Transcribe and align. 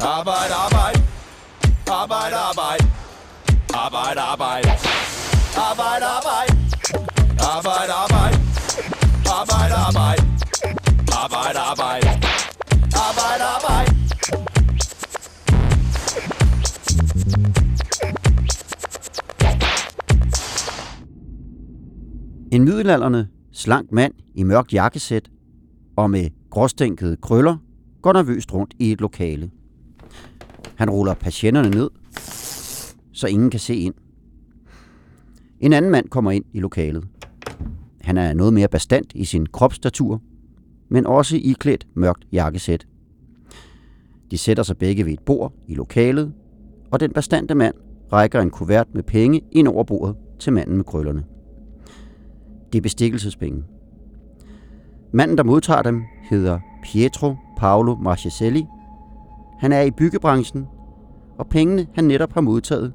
Arbejde, 0.00 0.54
arbejde. 0.54 1.02
Arbejde, 1.86 2.36
arbejde. 2.36 2.84
Arbejde, 3.74 4.20
arbejde. 4.20 4.70
Arbejde, 5.56 6.06
arbejde. 6.16 6.52
Arbejde, 7.40 7.92
arbejde. 7.92 8.36
Arbejde, 9.26 9.74
arbejde. 9.74 10.22
Arbejde, 11.22 11.58
arbejde. 11.58 12.08
Arbejde, 13.06 13.44
arbejde. 13.56 13.96
En 22.52 22.64
middelalderne, 22.64 23.28
slank 23.52 23.92
mand 23.92 24.12
i 24.34 24.42
mørkt 24.42 24.72
jakkesæt 24.72 25.30
og 25.96 26.10
med 26.10 26.30
gråstænkede 26.50 27.16
krøller 27.16 27.56
går 28.02 28.12
nervøst 28.12 28.52
rundt 28.54 28.74
i 28.78 28.92
et 28.92 29.00
lokale. 29.00 29.50
Han 30.74 30.90
ruller 30.90 31.14
patienterne 31.14 31.70
ned, 31.70 31.90
så 33.12 33.26
ingen 33.26 33.50
kan 33.50 33.60
se 33.60 33.74
ind. 33.74 33.94
En 35.60 35.72
anden 35.72 35.90
mand 35.90 36.08
kommer 36.08 36.30
ind 36.30 36.44
i 36.52 36.60
lokalet. 36.60 37.04
Han 38.00 38.16
er 38.16 38.34
noget 38.34 38.52
mere 38.52 38.68
bestandt 38.68 39.12
i 39.14 39.24
sin 39.24 39.46
kropsstatur, 39.46 40.22
men 40.88 41.06
også 41.06 41.36
iklædt 41.36 41.86
mørkt 41.94 42.26
jakkesæt. 42.32 42.86
De 44.30 44.38
sætter 44.38 44.62
sig 44.62 44.78
begge 44.78 45.06
ved 45.06 45.12
et 45.12 45.20
bord 45.20 45.52
i 45.66 45.74
lokalet, 45.74 46.32
og 46.90 47.00
den 47.00 47.12
bestandte 47.12 47.54
mand 47.54 47.74
rækker 48.12 48.40
en 48.40 48.50
kuvert 48.50 48.86
med 48.94 49.02
penge 49.02 49.40
ind 49.52 49.68
over 49.68 49.84
bordet 49.84 50.16
til 50.38 50.52
manden 50.52 50.76
med 50.76 50.84
krøllerne. 50.84 51.24
Det 52.72 52.78
er 52.78 52.82
bestikkelsespenge. 52.82 53.64
Manden, 55.12 55.38
der 55.38 55.44
modtager 55.44 55.82
dem, 55.82 56.02
hedder 56.30 56.60
Pietro 56.82 57.34
Paolo 57.58 57.94
Marcheselli. 57.94 58.66
Han 59.58 59.72
er 59.72 59.82
i 59.82 59.90
byggebranchen, 59.90 60.66
og 61.38 61.46
pengene, 61.46 61.86
han 61.94 62.04
netop 62.04 62.32
har 62.32 62.40
modtaget, 62.40 62.92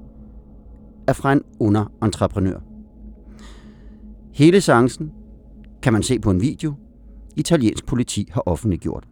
er 1.07 1.13
fra 1.13 1.33
en 1.33 1.41
underentreprenør. 1.59 2.59
Hele 4.33 4.61
chancen 4.61 5.11
kan 5.81 5.93
man 5.93 6.03
se 6.03 6.19
på 6.19 6.31
en 6.31 6.41
video, 6.41 6.73
italiensk 7.35 7.85
politi 7.85 8.29
har 8.31 8.43
offentliggjort. 8.45 9.07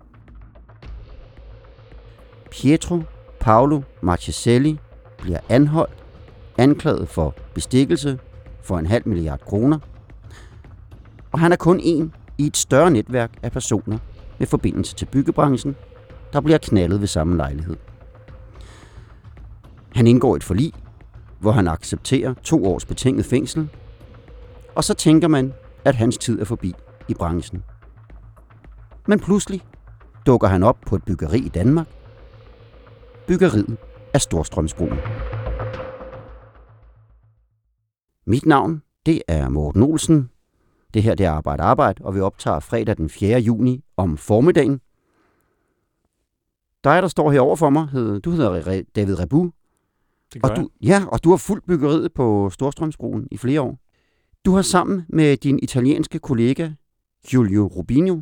Pietro 2.52 3.02
Paolo 3.40 3.82
Marcheselli 4.02 4.80
bliver 5.18 5.40
anholdt, 5.50 6.04
anklaget 6.58 7.08
for 7.08 7.36
bestikkelse 7.54 8.20
for 8.64 8.78
en 8.78 8.86
halv 8.86 9.08
milliard 9.08 9.40
kroner, 9.40 9.80
og 11.32 11.40
han 11.40 11.52
er 11.52 11.56
kun 11.56 11.80
en 11.84 12.14
i 12.38 12.46
et 12.48 12.58
større 12.58 12.92
netværk 12.92 13.32
af 13.44 13.52
personer 13.52 13.98
med 14.40 14.48
forbindelse 14.48 14.96
til 14.96 15.06
byggebranchen, 15.06 15.76
der 16.34 16.42
bliver 16.42 16.58
knaldet 16.58 17.00
ved 17.00 17.08
samme 17.08 17.38
lejlighed. 17.38 17.78
Han 19.96 20.08
indgår 20.08 20.36
et 20.36 20.44
forlig, 20.44 20.74
hvor 21.40 21.52
han 21.52 21.68
accepterer 21.68 22.34
to 22.34 22.66
års 22.66 22.86
betinget 22.86 23.26
fængsel, 23.26 23.70
og 24.76 24.84
så 24.84 24.94
tænker 24.94 25.28
man, 25.28 25.54
at 25.86 25.96
hans 25.96 26.18
tid 26.18 26.42
er 26.42 26.46
forbi 26.46 26.74
i 27.08 27.14
branchen. 27.14 27.64
Men 29.08 29.20
pludselig 29.20 29.62
dukker 30.26 30.48
han 30.48 30.64
op 30.64 30.78
på 30.82 30.96
et 30.96 31.04
byggeri 31.04 31.40
i 31.40 31.50
Danmark. 31.50 31.88
Byggeriet 33.28 33.78
af 34.14 34.22
Storstrømsbroen. 34.22 35.00
Mit 38.28 38.46
navn, 38.46 38.82
det 39.06 39.22
er 39.28 39.50
Morten 39.50 39.84
Olsen. 39.84 40.30
Det 40.94 41.04
her 41.04 41.16
det 41.16 41.26
er 41.26 41.32
Arbejde 41.32 41.64
Arbejde, 41.64 42.06
og 42.06 42.16
vi 42.16 42.20
optager 42.20 42.60
fredag 42.60 42.98
den 42.98 43.10
4. 43.10 43.40
juni 43.40 43.84
om 43.98 44.18
formiddagen. 44.18 44.82
Dig, 46.84 47.02
der 47.02 47.08
står 47.08 47.32
herovre 47.32 47.58
for 47.58 47.70
mig, 47.70 47.88
hed, 47.88 48.20
du 48.20 48.32
hedder 48.32 48.84
David 48.96 49.20
Rebu. 49.20 49.52
Det 50.34 50.42
gør 50.42 50.50
Og 50.50 50.56
du, 50.56 50.70
ja, 50.82 51.04
og 51.08 51.24
du 51.24 51.30
har 51.30 51.38
fulgt 51.38 51.66
byggeriet 51.68 52.14
på 52.14 52.50
Storstrømsbroen 52.50 53.28
i 53.32 53.38
flere 53.38 53.62
år. 53.62 53.80
Du 54.46 54.56
har 54.56 54.62
sammen 54.62 55.06
med 55.10 55.38
din 55.38 55.60
italienske 55.64 56.20
kollega, 56.20 56.70
Giulio 57.28 57.68
Rubinho, 57.68 58.22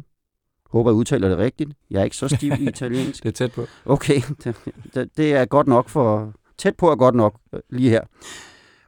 håber 0.69 0.91
jeg 0.91 0.95
udtaler 0.95 1.29
det 1.29 1.37
rigtigt. 1.37 1.71
Jeg 1.89 1.99
er 1.99 2.03
ikke 2.03 2.17
så 2.17 2.27
stiv 2.27 2.53
i 2.59 2.67
italiensk. 2.73 3.23
Det 3.23 3.29
er 3.29 3.33
tæt 3.33 3.51
på. 3.51 3.65
Okay, 3.85 4.21
det, 4.43 4.55
det, 4.93 5.17
det 5.17 5.33
er 5.33 5.45
godt 5.45 5.67
nok 5.67 5.89
for... 5.89 6.33
Tæt 6.57 6.75
på 6.75 6.91
er 6.91 6.95
godt 6.95 7.15
nok 7.15 7.39
øh, 7.53 7.59
lige 7.69 7.89
her. 7.89 8.01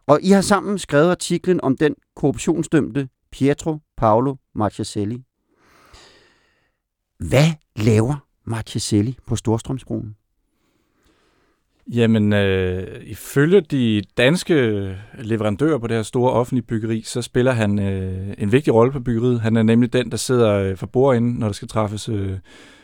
Og 0.07 0.19
I 0.21 0.29
har 0.29 0.41
sammen 0.41 0.79
skrevet 0.79 1.11
artiklen 1.11 1.61
om 1.61 1.77
den 1.77 1.95
korruptionsdømte 2.15 3.09
Pietro 3.31 3.77
Paolo 3.97 4.35
Marcheselli. 4.55 5.23
Hvad 7.19 7.47
laver 7.75 8.28
Marcheselli 8.49 9.17
på 9.27 9.35
Storstrømsbroen? 9.35 10.15
Jamen, 11.93 12.33
øh, 12.33 12.87
ifølge 13.05 13.61
de 13.61 14.01
danske 14.17 14.55
leverandører 15.19 15.77
på 15.77 15.87
det 15.87 15.95
her 15.95 16.03
store 16.03 16.31
offentlige 16.31 16.65
byggeri, 16.65 17.01
så 17.01 17.21
spiller 17.21 17.51
han 17.51 17.79
øh, 17.79 18.33
en 18.37 18.51
vigtig 18.51 18.73
rolle 18.73 18.91
på 18.91 18.99
byggeriet. 18.99 19.41
Han 19.41 19.57
er 19.57 19.63
nemlig 19.63 19.93
den, 19.93 20.11
der 20.11 20.17
sidder 20.17 20.53
øh, 20.53 20.77
for 20.77 20.87
bordenden, 20.87 21.33
når 21.33 21.47
der 21.47 21.53
skal 21.53 21.67
træffes 21.67 22.09
øh, 22.09 22.37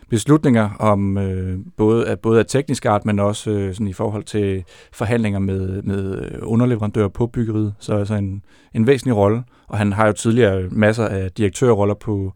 beslutninger 0.10 0.70
om 0.80 1.18
øh, 1.18 1.60
både, 1.78 2.08
af, 2.08 2.20
både 2.20 2.40
af 2.40 2.46
teknisk 2.46 2.86
art, 2.86 3.06
men 3.06 3.20
også 3.20 3.52
øh, 3.52 3.74
sådan 3.74 3.88
i 3.88 3.94
forhold 3.94 4.24
til 4.24 4.64
forhandlinger 4.94 5.40
med, 5.40 5.82
med 5.82 6.18
øh, 6.22 6.40
underleverandører 6.42 7.08
på 7.08 7.28
byggeriet. 7.28 7.74
Så 7.80 7.96
altså 7.96 8.16
en, 8.16 8.42
en 8.74 8.88
væsentlig 8.88 9.16
rolle. 9.16 9.44
Og 9.68 9.78
han 9.78 9.94
har 9.94 10.08
jo 10.08 10.14
tidligere 10.14 10.70
masser 10.70 11.08
af 11.08 11.32
direktørroller 11.32 11.96
på, 11.96 12.34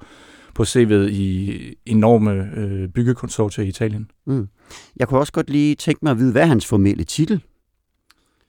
på 0.59 0.63
CV'et 0.63 1.09
i 1.11 1.75
enorme 1.85 2.31
øh, 2.55 2.89
byggekonsortier 2.89 3.65
i 3.65 3.67
Italien. 3.67 4.11
Mm. 4.25 4.49
Jeg 4.95 5.07
kunne 5.07 5.19
også 5.19 5.33
godt 5.33 5.49
lige 5.49 5.75
tænke 5.75 5.99
mig 6.01 6.11
at 6.11 6.17
vide, 6.17 6.31
hvad 6.31 6.41
er 6.41 6.45
hans 6.45 6.65
formelle 6.65 7.03
titel 7.03 7.43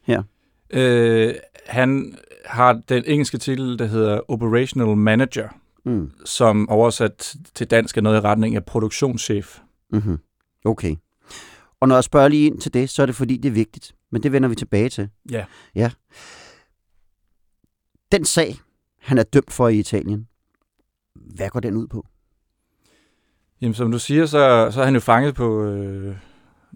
her? 0.03 0.23
Øh, 0.71 1.35
han 1.67 2.19
har 2.47 2.73
den 2.89 3.05
engelske 3.07 3.39
titel, 3.39 3.79
der 3.79 3.87
hedder 3.87 4.21
Operational 4.31 4.97
Manager, 4.97 5.49
Mm. 5.85 6.11
som 6.25 6.69
oversat 6.69 7.37
til 7.55 7.67
dansk 7.67 7.97
er 7.97 8.01
noget 8.01 8.17
i 8.17 8.21
retning 8.21 8.57
af 8.57 8.65
produktionschef. 8.65 9.59
Mm-hmm. 9.93 10.19
Okay. 10.65 10.97
Og 11.81 11.89
når 11.89 11.95
jeg 11.95 12.05
spørger 12.05 12.29
lige 12.29 12.47
ind 12.47 12.61
til 12.61 12.75
det, 12.75 12.91
så 12.91 13.03
er 13.03 13.07
det 13.07 13.15
fordi, 13.15 13.37
det 13.37 13.49
er 13.49 13.53
vigtigt. 13.53 13.95
Men 14.13 14.23
det 14.23 14.33
vender 14.33 14.49
vi 14.49 14.55
tilbage 14.55 14.89
til. 14.89 15.09
Ja. 15.31 15.45
Ja. 15.75 15.91
Den 18.13 18.25
sag, 18.25 18.57
han 18.99 19.19
er 19.19 19.23
dømt 19.23 19.53
for 19.53 19.69
i 19.69 19.79
Italien, 19.79 20.27
hvad 21.15 21.49
går 21.49 21.61
den 21.61 21.77
ud 21.77 21.87
på? 21.87 22.07
Jamen, 23.61 23.75
som 23.75 23.93
du 23.93 23.99
siger, 23.99 24.27
så, 24.27 24.69
så 24.71 24.81
er 24.81 24.85
han 24.85 24.95
jo 24.95 25.01
fanget 25.01 25.35
på, 25.35 25.65
øh, 25.65 26.15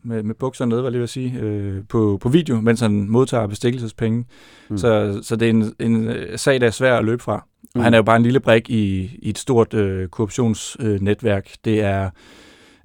med, 0.02 0.22
med 0.22 0.34
bukser 0.34 0.64
nede, 0.64 0.80
hvad 0.80 0.88
jeg 0.88 0.92
lige 0.92 1.00
vil 1.00 1.08
sige, 1.08 1.40
øh, 1.40 1.82
på, 1.88 2.18
på 2.20 2.28
video, 2.28 2.60
mens 2.60 2.80
han 2.80 3.08
modtager 3.08 3.46
bestikkelsespenge. 3.46 4.18
Mm. 4.18 4.26
Mm. 4.68 4.78
Så, 4.78 5.20
så 5.22 5.36
det 5.36 5.46
er 5.46 5.50
en, 5.50 5.74
en 5.80 6.08
øh, 6.08 6.38
sag, 6.38 6.60
der 6.60 6.66
er 6.66 6.70
svær 6.70 6.98
at 6.98 7.04
løbe 7.04 7.22
fra. 7.22 7.36
Mm. 7.36 7.68
Mm. 7.74 7.78
Og 7.78 7.84
han 7.84 7.94
er 7.94 7.98
jo 7.98 8.02
bare 8.02 8.16
en 8.16 8.22
lille 8.22 8.40
brik 8.40 8.70
i, 8.70 9.18
i 9.22 9.30
et 9.30 9.38
stort 9.38 9.74
øh, 9.74 10.08
korruptionsnetværk. 10.08 11.46
Øh, 11.46 11.54
det 11.64 11.80
er 11.80 12.10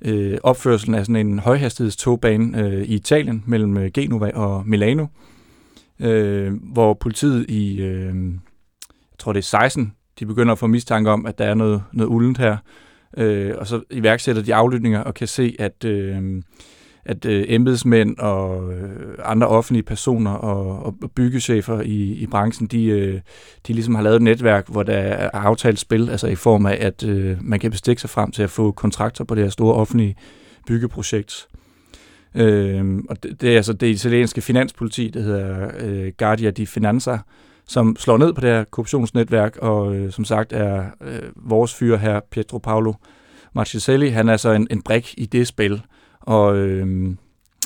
øh, 0.02 0.38
opførelsen 0.44 0.94
af 0.96 1.06
sådan 1.06 1.28
en 1.28 1.40
højhastighedstogbane 1.40 2.64
øh, 2.64 2.84
i 2.84 2.96
Italien 2.96 3.44
mellem 3.48 3.78
øh, 3.78 3.92
Genova 3.94 4.32
og 4.34 4.68
Milano, 4.68 5.06
øh, 6.00 6.54
hvor 6.74 6.94
politiet 6.94 7.50
i, 7.50 7.82
øh, 7.82 8.16
jeg 9.12 9.20
tror 9.20 9.34
det 9.34 9.40
er 9.40 9.44
16, 9.44 9.94
de 10.20 10.26
begynder 10.26 10.52
at 10.52 10.60
få 10.60 10.68
mistanke 10.68 11.10
om, 11.10 11.26
at 11.26 11.38
der 11.38 11.46
er 11.46 11.54
noget, 11.54 11.84
noget 11.94 12.10
uldent 12.10 12.38
her, 12.38 12.58
øh, 13.18 13.54
og 13.58 13.68
så 13.68 13.82
iværksætter 13.92 14.42
de 14.42 14.56
aflytninger 14.56 15.00
og 15.00 15.14
kan 15.14 15.28
se, 15.28 15.56
at, 15.60 15.86
øh, 15.86 16.42
at 17.06 17.26
øh, 17.26 17.46
embedsmænd 17.48 18.18
og 18.18 18.74
øh, 18.74 18.90
andre 19.24 19.48
offentlige 19.48 19.84
personer 19.84 20.32
og, 20.32 20.86
og 20.86 21.12
byggechefer 21.16 21.82
i, 21.82 22.14
i 22.14 22.28
branchen, 22.28 22.68
de, 22.68 22.86
øh, 22.86 23.22
de 23.68 23.74
ligesom 23.74 23.96
har 23.96 24.02
lavet 24.02 24.16
et 24.16 24.22
netværk, 24.22 24.68
hvor 24.68 24.84
der 24.84 24.94
er 24.94 25.30
aftalt 25.34 25.80
spil, 25.80 26.10
altså 26.10 26.28
i 26.28 26.36
form 26.36 26.66
af, 26.66 26.78
at 26.82 27.04
øh, 27.04 27.38
man 27.42 27.60
kan 27.60 27.72
bestikke 27.72 28.02
sig 28.02 28.10
frem 28.10 28.32
til 28.32 28.44
at 28.44 28.50
få 28.50 28.72
kontrakter 28.72 29.24
på 29.24 29.36
det 29.36 29.44
her 29.44 29.50
store 29.50 29.74
offentlige 29.74 30.16
byggeprojekt. 30.68 31.48
Øh, 32.36 32.98
og 33.10 33.24
det, 33.24 33.42
det 33.42 33.52
er 33.52 33.56
altså 33.56 33.74
det 33.74 33.88
italienske 33.88 34.42
finanspoliti, 34.42 35.10
der 35.10 35.22
hedder 35.22 35.72
øh, 35.80 36.12
Guardia 36.18 36.50
di 36.50 36.66
Finanza, 36.66 37.18
som 37.70 37.96
slår 37.96 38.18
ned 38.18 38.34
på 38.34 38.42
det 38.42 38.50
her 38.50 38.64
korruptionsnetværk, 38.64 39.58
og 39.58 39.96
øh, 39.96 40.12
som 40.12 40.26
sagt 40.26 40.54
er 40.54 40.86
øh, 41.02 41.32
vores 41.36 41.76
fyr 41.76 41.98
her, 41.98 42.20
Pietro 42.32 42.58
Paolo 42.58 42.94
Marcheselli, 43.54 44.08
han 44.08 44.30
er 44.30 44.38
så 44.38 44.50
en, 44.50 44.68
en 44.72 44.82
brik 44.82 45.14
i 45.18 45.26
det 45.26 45.48
spil, 45.48 45.82
og, 46.20 46.58
øh, 46.58 47.16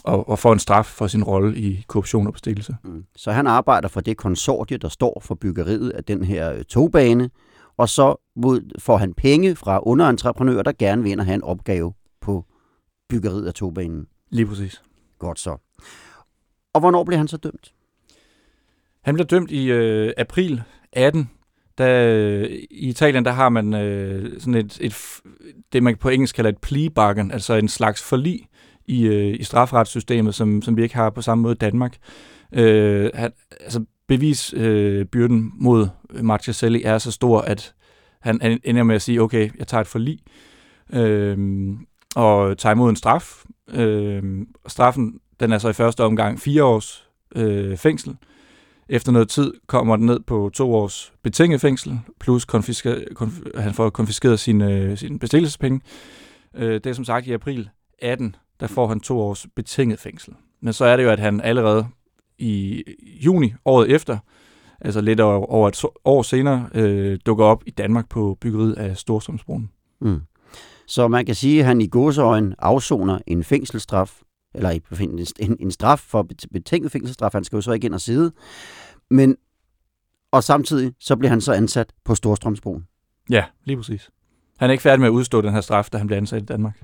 og, 0.03 0.29
og 0.29 0.39
får 0.39 0.53
en 0.53 0.59
straf 0.59 0.85
for 0.85 1.07
sin 1.07 1.23
rolle 1.23 1.57
i 1.57 1.85
korruption 1.87 2.27
og 2.27 2.33
bestikkelse. 2.33 2.75
Mm. 2.83 3.03
Så 3.15 3.31
han 3.31 3.47
arbejder 3.47 3.87
for 3.87 4.01
det 4.01 4.17
konsortie, 4.17 4.77
der 4.77 4.89
står 4.89 5.21
for 5.25 5.35
byggeriet 5.35 5.89
af 5.89 6.03
den 6.03 6.23
her 6.23 6.53
øh, 6.53 6.63
togbane, 6.63 7.29
og 7.77 7.89
så 7.89 8.15
mod, 8.35 8.79
får 8.79 8.97
han 8.97 9.13
penge 9.13 9.55
fra 9.55 9.79
underentreprenører, 9.83 10.63
der 10.63 10.71
gerne 10.79 11.03
vil 11.03 11.11
ind 11.11 11.19
og 11.19 11.25
have 11.25 11.35
en 11.35 11.43
opgave 11.43 11.93
på 12.21 12.45
byggeriet 13.09 13.47
af 13.47 13.53
togbanen. 13.53 14.07
Lige 14.29 14.45
præcis. 14.45 14.81
Godt 15.19 15.39
så. 15.39 15.57
Og 16.73 16.79
hvornår 16.79 17.03
bliver 17.03 17.17
han 17.17 17.27
så 17.27 17.37
dømt? 17.37 17.72
Han 19.03 19.13
blev 19.15 19.25
dømt 19.27 19.51
i 19.51 19.71
øh, 19.71 20.13
april 20.17 20.61
18. 20.93 21.29
Da, 21.77 22.07
øh, 22.07 22.49
I 22.71 22.89
Italien 22.89 23.25
der 23.25 23.31
har 23.31 23.49
man 23.49 23.73
øh, 23.73 24.39
sådan 24.39 24.55
et, 24.55 24.77
et, 24.81 25.21
det, 25.73 25.83
man 25.83 25.95
på 25.95 26.09
engelsk 26.09 26.35
kalder 26.35 26.49
et 26.49 26.57
plea 26.57 26.87
bargain, 26.95 27.31
altså 27.31 27.53
en 27.53 27.67
slags 27.67 28.03
forlig 28.03 28.47
i, 28.85 29.05
øh, 29.05 29.39
i 29.39 29.43
strafretssystemet, 29.43 30.35
som, 30.35 30.61
som 30.61 30.77
vi 30.77 30.83
ikke 30.83 30.95
har 30.95 31.09
på 31.09 31.21
samme 31.21 31.41
måde 31.41 31.51
i 31.51 31.57
Danmark. 31.57 31.97
Øh, 32.53 33.09
han, 33.13 33.31
altså 33.59 33.85
bevisbyrden 34.07 35.37
øh, 35.37 35.51
mod 35.55 35.87
Marcheselli 36.21 36.83
er 36.83 36.97
så 36.97 37.11
stor, 37.11 37.41
at 37.41 37.73
han 38.21 38.59
ender 38.63 38.83
med 38.83 38.95
at 38.95 39.01
sige, 39.01 39.21
okay, 39.21 39.49
jeg 39.59 39.67
tager 39.67 39.81
et 39.81 39.87
forlig, 39.87 40.19
øh, 40.93 41.37
og 42.15 42.57
tager 42.57 42.73
imod 42.73 42.89
en 42.89 42.95
straf. 42.95 43.43
Øh, 43.73 44.23
straffen, 44.67 45.19
den 45.39 45.51
er 45.51 45.57
så 45.57 45.69
i 45.69 45.73
første 45.73 46.03
omgang 46.03 46.39
fire 46.39 46.63
års 46.63 47.07
øh, 47.35 47.77
fængsel. 47.77 48.15
Efter 48.89 49.11
noget 49.11 49.29
tid 49.29 49.53
kommer 49.67 49.95
den 49.95 50.05
ned 50.05 50.19
på 50.19 50.49
to 50.53 50.73
års 50.73 51.13
betinget 51.23 51.61
fængsel, 51.61 51.99
plus 52.19 52.45
konfisker, 52.45 52.95
konf- 52.95 53.61
han 53.61 53.73
får 53.73 53.89
konfiskeret 53.89 54.39
sine, 54.39 54.73
øh, 54.73 54.97
sine 54.97 55.19
bestillelsespenge. 55.19 55.81
Øh, 56.55 56.73
det 56.73 56.85
er 56.85 56.93
som 56.93 57.05
sagt 57.05 57.27
i 57.27 57.33
april 57.33 57.69
18, 57.99 58.35
der 58.59 58.67
får 58.67 58.87
han 58.87 58.99
to 58.99 59.19
års 59.19 59.47
betinget 59.55 59.99
fængsel. 59.99 60.33
Men 60.61 60.73
så 60.73 60.85
er 60.85 60.97
det 60.97 61.03
jo, 61.03 61.09
at 61.09 61.19
han 61.19 61.41
allerede 61.41 61.87
i 62.37 62.83
juni 63.25 63.53
året 63.65 63.91
efter, 63.91 64.17
altså 64.81 65.01
lidt 65.01 65.19
over, 65.19 65.45
over 65.45 65.67
et 65.67 65.83
år 66.05 66.21
senere, 66.21 66.69
øh, 66.73 67.19
dukker 67.25 67.45
op 67.45 67.63
i 67.65 67.71
Danmark 67.71 68.09
på 68.09 68.37
byggeriet 68.41 68.73
af 68.73 68.97
Storstrømsbroen. 68.97 69.69
Mm. 70.01 70.21
Så 70.87 71.07
man 71.07 71.25
kan 71.25 71.35
sige, 71.35 71.59
at 71.59 71.65
han 71.65 71.81
i 71.81 71.87
gåseøjen 71.87 72.55
afsoner 72.59 73.19
en 73.27 73.43
fængselsstraf, 73.43 74.21
eller 74.53 74.79
en, 75.39 75.57
en 75.59 75.71
straf 75.71 75.99
for 75.99 76.27
betinget 76.53 76.91
fængselsstraf, 76.91 77.31
han 77.33 77.43
skal 77.43 77.57
jo 77.57 77.61
så 77.61 77.71
ikke 77.71 77.85
ind 77.85 77.93
og 77.93 78.01
sidde, 78.01 78.31
men 79.09 79.37
og 80.31 80.43
samtidig 80.43 80.93
så 80.99 81.15
bliver 81.15 81.29
han 81.29 81.41
så 81.41 81.53
ansat 81.53 81.93
på 82.03 82.15
Storstrømsbroen. 82.15 82.87
Ja, 83.29 83.45
lige 83.63 83.77
præcis. 83.77 84.09
Han 84.57 84.69
er 84.69 84.71
ikke 84.71 84.81
færdig 84.81 84.99
med 84.99 85.07
at 85.07 85.11
udstå 85.11 85.41
den 85.41 85.53
her 85.53 85.61
straf, 85.61 85.89
da 85.89 85.97
han 85.97 86.07
bliver 86.07 86.17
ansat 86.17 86.41
i 86.41 86.45
Danmark. 86.45 86.83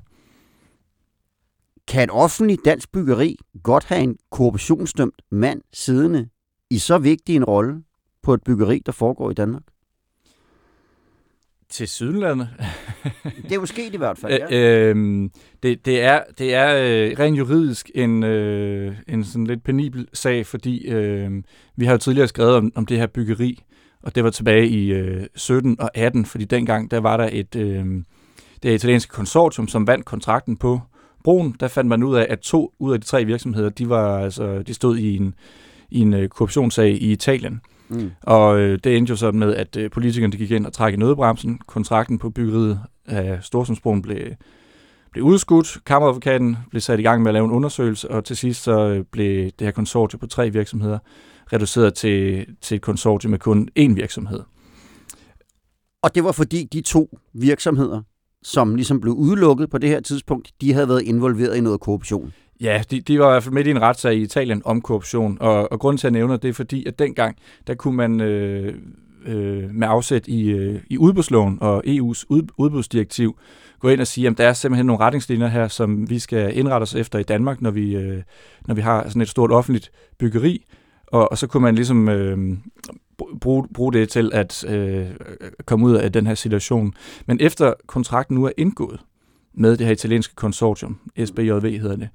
Kan 1.88 2.04
et 2.04 2.10
offentligt 2.12 2.66
dansk 2.66 2.92
byggeri 2.92 3.38
godt 3.63 3.83
have 3.83 4.01
en 4.01 4.18
korruptionsdømt 4.31 5.21
mand 5.31 5.62
siddende 5.74 6.30
i 6.69 6.77
så 6.77 6.98
vigtig 6.98 7.36
en 7.36 7.44
rolle 7.44 7.83
på 8.24 8.33
et 8.33 8.44
byggeri, 8.44 8.81
der 8.86 8.92
foregår 8.92 9.31
i 9.31 9.33
Danmark? 9.33 9.63
Til 11.69 11.88
Sydlandet. 11.88 12.50
det 13.24 13.51
er 13.51 13.56
jo 13.56 13.66
sket 13.66 13.94
i 13.94 13.98
hvert 13.98 14.18
fald, 14.18 14.33
ja. 14.50 14.57
Øh, 14.57 15.30
det, 15.63 15.86
det 15.86 16.01
er, 16.01 16.24
det 16.38 16.54
er 16.54 16.75
øh, 16.75 17.19
rent 17.19 17.38
juridisk 17.38 17.92
en, 17.95 18.24
øh, 18.24 18.95
en 19.07 19.24
sådan 19.24 19.48
lidt 19.48 19.63
penibel 19.63 20.07
sag, 20.13 20.45
fordi 20.45 20.88
øh, 20.88 21.31
vi 21.75 21.86
har 21.86 21.92
jo 21.92 21.98
tidligere 21.98 22.27
skrevet 22.27 22.56
om, 22.56 22.71
om 22.75 22.86
det 22.86 22.98
her 22.98 23.07
byggeri, 23.07 23.63
og 24.04 24.16
det 24.16 24.24
var 24.24 24.30
tilbage 24.30 24.68
i 24.68 24.92
øh, 24.92 25.27
17 25.36 25.81
og 25.81 25.92
18, 25.98 26.25
fordi 26.25 26.45
dengang 26.45 26.92
der 26.92 27.00
var 27.00 27.18
der 27.18 27.30
et 27.31 27.56
øh, 27.56 27.86
det 28.63 28.74
italienske 28.74 29.12
konsortium, 29.12 29.68
som 29.68 29.88
vandt 29.88 30.06
kontrakten 30.06 30.57
på 30.57 30.81
broen. 31.24 31.56
Der 31.60 31.68
fandt 31.68 31.89
man 31.89 32.04
ud 32.04 32.16
af, 32.16 32.27
at 32.30 32.39
to 32.39 32.74
ud 32.80 32.94
af 32.94 33.01
de 33.01 33.06
tre 33.06 33.25
virksomheder, 33.25 33.69
de, 33.69 33.89
var, 33.89 34.19
altså, 34.19 34.62
de 34.62 34.74
stod 34.74 34.98
i 34.98 35.18
en, 35.18 35.36
i 35.89 36.00
en 36.00 36.13
øh, 36.13 36.30
korruptionssag 36.30 36.89
i 36.89 37.12
Italien. 37.12 37.62
Mm. 37.89 38.12
Og 38.21 38.59
øh, 38.59 38.80
det 38.83 38.97
endte 38.97 39.12
jo 39.12 39.15
så 39.15 39.31
med, 39.31 39.56
at 39.56 39.77
øh, 39.77 39.91
politikerne 39.91 40.38
gik 40.38 40.51
ind 40.51 40.65
og 40.65 40.74
trak 40.74 40.94
i 40.94 40.97
nødbremsen. 40.97 41.59
Kontrakten 41.68 42.18
på 42.18 42.30
byggeriet 42.30 42.80
af 43.06 43.39
Storsundsbroen 43.41 44.01
blev, 44.01 44.18
blev 45.12 45.24
udskudt. 45.24 45.77
Kammeradvokaten 45.86 46.57
blev 46.69 46.81
sat 46.81 47.00
i 47.00 47.03
gang 47.03 47.21
med 47.21 47.30
at 47.30 47.33
lave 47.33 47.45
en 47.45 47.51
undersøgelse, 47.51 48.12
og 48.12 48.25
til 48.25 48.38
sidst 48.38 48.63
så 48.63 48.88
øh, 48.88 49.06
blev 49.12 49.44
det 49.44 49.68
her 49.68 49.71
konsortium 49.71 50.19
på 50.19 50.27
tre 50.27 50.50
virksomheder 50.50 51.00
reduceret 51.53 51.94
til, 51.94 52.45
til 52.62 52.75
et 52.75 52.81
konsortium 52.81 53.31
med 53.31 53.39
kun 53.39 53.69
én 53.80 53.94
virksomhed. 53.94 54.39
Og 56.03 56.15
det 56.15 56.24
var 56.24 56.31
fordi 56.31 56.63
de 56.63 56.81
to 56.81 57.19
virksomheder, 57.33 58.01
som 58.44 58.75
ligesom 58.75 59.01
blev 59.01 59.13
udelukket 59.13 59.69
på 59.69 59.77
det 59.77 59.89
her 59.89 60.00
tidspunkt, 60.00 60.51
de 60.62 60.74
havde 60.74 60.89
været 60.89 61.01
involveret 61.01 61.56
i 61.56 61.62
noget 61.62 61.80
korruption. 61.80 62.33
Ja, 62.61 62.83
de, 62.91 63.01
de 63.01 63.19
var 63.19 63.27
i 63.27 63.31
hvert 63.31 63.44
fald 63.44 63.53
midt 63.53 63.67
i 63.67 63.71
en 63.71 63.81
retssag 63.81 64.15
i 64.15 64.21
Italien 64.21 64.61
om 64.65 64.81
korruption, 64.81 65.38
og, 65.41 65.71
og 65.71 65.79
grunden 65.79 65.97
til 65.97 66.07
at 66.07 66.13
nævne 66.13 66.38
det 66.38 66.50
er 66.50 66.53
fordi, 66.53 66.85
at 66.85 67.00
dengang, 67.00 67.38
der 67.67 67.75
kunne 67.75 67.95
man 67.95 68.21
øh, 68.21 68.75
øh, 69.25 69.69
med 69.73 69.88
afsæt 69.88 70.27
i, 70.27 70.50
øh, 70.50 70.81
i 70.89 70.97
udbudsloven 70.97 71.57
og 71.61 71.83
EU's 71.85 72.23
ud, 72.29 72.47
udbudsdirektiv 72.57 73.38
gå 73.79 73.89
ind 73.89 74.01
og 74.01 74.07
sige, 74.07 74.27
at 74.27 74.38
der 74.38 74.47
er 74.47 74.53
simpelthen 74.53 74.85
nogle 74.85 75.03
retningslinjer 75.03 75.47
her, 75.47 75.67
som 75.67 76.09
vi 76.09 76.19
skal 76.19 76.57
indrette 76.57 76.83
os 76.83 76.95
efter 76.95 77.19
i 77.19 77.23
Danmark, 77.23 77.61
når 77.61 77.71
vi, 77.71 77.95
øh, 77.95 78.23
når 78.67 78.75
vi 78.75 78.81
har 78.81 79.07
sådan 79.07 79.21
et 79.21 79.29
stort 79.29 79.51
offentligt 79.51 79.91
byggeri, 80.17 80.65
og, 81.07 81.31
og 81.31 81.38
så 81.38 81.47
kunne 81.47 81.63
man 81.63 81.75
ligesom 81.75 82.09
øh, 82.09 82.57
bruge, 83.41 83.67
bruge 83.73 83.94
det 83.94 84.09
til 84.09 84.31
at 84.33 84.65
øh, 84.67 85.07
komme 85.65 85.85
ud 85.85 85.94
af 85.94 86.11
den 86.11 86.27
her 86.27 86.35
situation. 86.35 86.94
Men 87.25 87.38
efter 87.41 87.73
kontrakten 87.88 88.35
nu 88.35 88.45
er 88.45 88.51
indgået 88.57 89.00
med 89.53 89.77
det 89.77 89.85
her 89.85 89.94
italienske 89.94 90.35
konsortium, 90.35 91.00
SBJV 91.25 91.79
hedder 91.79 91.95
det, 91.95 92.09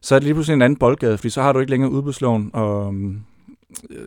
så 0.00 0.14
er 0.14 0.18
det 0.18 0.24
lige 0.24 0.34
pludselig 0.34 0.54
en 0.54 0.62
anden 0.62 0.78
boldgade, 0.78 1.18
fordi 1.18 1.30
så 1.30 1.42
har 1.42 1.52
du 1.52 1.58
ikke 1.58 1.70
længere 1.70 1.90
udbudsloven 1.90 2.50
og, 2.52 2.94
øh, 3.90 4.06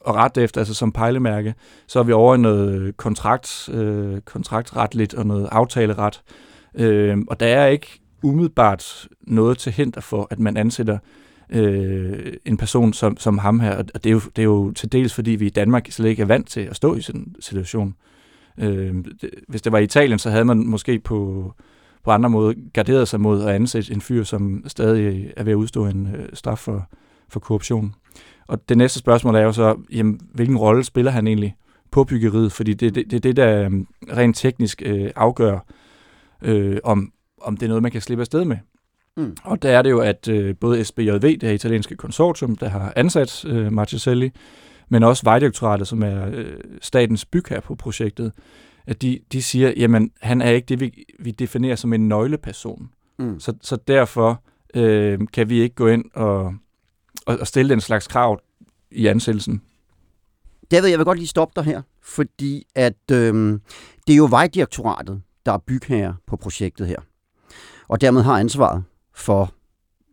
og 0.00 0.14
ret 0.14 0.38
efter, 0.38 0.60
altså 0.60 0.74
som 0.74 0.92
pejlemærke, 0.92 1.54
så 1.86 1.98
er 1.98 2.02
vi 2.02 2.12
over 2.12 2.34
i 2.34 2.38
noget 2.38 2.96
kontrakt, 2.96 3.68
øh, 3.72 4.20
kontraktretligt 4.20 5.14
og 5.14 5.26
noget 5.26 5.48
aftaleret. 5.52 6.22
Øh, 6.74 7.18
og 7.28 7.40
der 7.40 7.46
er 7.46 7.66
ikke 7.66 8.00
umiddelbart 8.22 9.08
noget 9.22 9.58
til 9.58 9.72
hinder 9.72 10.00
for, 10.00 10.26
at 10.30 10.38
man 10.38 10.56
ansætter 10.56 10.98
øh, 11.50 12.32
en 12.44 12.56
person 12.56 12.92
som, 12.92 13.16
som 13.16 13.38
ham 13.38 13.60
her. 13.60 13.76
Og 13.76 14.04
det 14.04 14.06
er, 14.06 14.10
jo, 14.10 14.20
det 14.20 14.38
er 14.38 14.46
jo 14.46 14.72
til 14.72 14.92
dels, 14.92 15.14
fordi 15.14 15.30
vi 15.30 15.46
i 15.46 15.50
Danmark 15.50 15.86
slet 15.90 16.08
ikke 16.08 16.22
er 16.22 16.26
vant 16.26 16.48
til 16.48 16.60
at 16.60 16.76
stå 16.76 16.94
i 16.94 17.00
sådan 17.00 17.20
en 17.20 17.36
situation. 17.40 17.94
Øh, 18.58 18.94
det, 19.20 19.30
hvis 19.48 19.62
det 19.62 19.72
var 19.72 19.78
i 19.78 19.84
Italien, 19.84 20.18
så 20.18 20.30
havde 20.30 20.44
man 20.44 20.66
måske 20.66 20.98
på, 20.98 21.52
på 22.04 22.10
andre 22.10 22.30
måder 22.30 22.54
garderet 22.72 23.08
sig 23.08 23.20
mod 23.20 23.42
at 23.42 23.48
ansætte 23.48 23.92
en 23.92 24.00
fyr, 24.00 24.24
som 24.24 24.64
stadig 24.66 25.32
er 25.36 25.44
ved 25.44 25.52
at 25.52 25.56
udstå 25.56 25.86
en 25.86 26.14
øh, 26.14 26.28
straf 26.34 26.58
for, 26.58 26.88
for 27.28 27.40
korruption. 27.40 27.94
Og 28.48 28.68
det 28.68 28.78
næste 28.78 28.98
spørgsmål 28.98 29.34
er 29.34 29.40
jo 29.40 29.52
så, 29.52 29.76
jamen, 29.92 30.20
hvilken 30.34 30.56
rolle 30.56 30.84
spiller 30.84 31.10
han 31.10 31.26
egentlig 31.26 31.56
på 31.90 32.04
byggeriet? 32.04 32.52
Fordi 32.52 32.74
det 32.74 32.86
er 32.86 32.90
det, 32.90 33.10
det, 33.10 33.22
det, 33.22 33.36
der 33.36 33.64
øh, 33.64 33.70
rent 34.16 34.36
teknisk 34.36 34.82
øh, 34.86 35.10
afgør, 35.16 35.58
øh, 36.42 36.78
om, 36.84 37.12
om 37.42 37.56
det 37.56 37.66
er 37.66 37.68
noget, 37.68 37.82
man 37.82 37.92
kan 37.92 38.00
slippe 38.00 38.22
afsted 38.22 38.44
med. 38.44 38.56
Mm. 39.16 39.36
Og 39.44 39.62
der 39.62 39.70
er 39.70 39.82
det 39.82 39.90
jo, 39.90 40.00
at 40.00 40.28
øh, 40.28 40.54
både 40.60 40.84
SBJV, 40.84 41.20
det 41.20 41.42
her 41.42 41.50
italienske 41.50 41.96
konsortium, 41.96 42.56
der 42.56 42.68
har 42.68 42.92
ansat 42.96 43.44
øh, 43.44 43.72
Marcheselli, 43.72 44.30
men 44.88 45.02
også 45.02 45.22
Vejdirektoratet, 45.24 45.88
som 45.88 46.02
er 46.02 46.26
øh, 46.32 46.56
statens 46.82 47.24
bygherre 47.24 47.60
på 47.60 47.74
projektet, 47.74 48.32
at 48.86 49.02
de, 49.02 49.20
de 49.32 49.42
siger, 49.42 49.72
jamen 49.76 50.10
han 50.20 50.40
er 50.40 50.50
ikke 50.50 50.66
det, 50.66 50.80
vi, 50.80 51.04
vi 51.18 51.30
definerer 51.30 51.76
som 51.76 51.92
en 51.92 52.08
nøgleperson. 52.08 52.90
Mm. 53.18 53.40
Så, 53.40 53.52
så 53.60 53.76
derfor 53.88 54.42
øh, 54.74 55.18
kan 55.32 55.48
vi 55.48 55.60
ikke 55.60 55.74
gå 55.74 55.86
ind 55.86 56.04
og, 56.14 56.54
og, 57.26 57.38
og 57.40 57.46
stille 57.46 57.70
den 57.70 57.80
slags 57.80 58.06
krav 58.06 58.40
i 58.90 59.06
ansættelsen. 59.06 59.62
David, 60.70 60.88
jeg 60.88 60.98
vil 60.98 61.04
godt 61.04 61.18
lige 61.18 61.28
stoppe 61.28 61.52
dig 61.56 61.64
her, 61.64 61.82
fordi 62.02 62.66
at 62.74 63.10
øh, 63.12 63.58
det 64.06 64.12
er 64.12 64.16
jo 64.16 64.26
Vejdirektoratet, 64.30 65.22
der 65.46 65.52
er 65.52 65.58
bygherre 65.58 66.16
på 66.26 66.36
projektet 66.36 66.86
her, 66.86 66.98
og 67.88 68.00
dermed 68.00 68.22
har 68.22 68.38
ansvaret 68.38 68.84
for, 69.14 69.52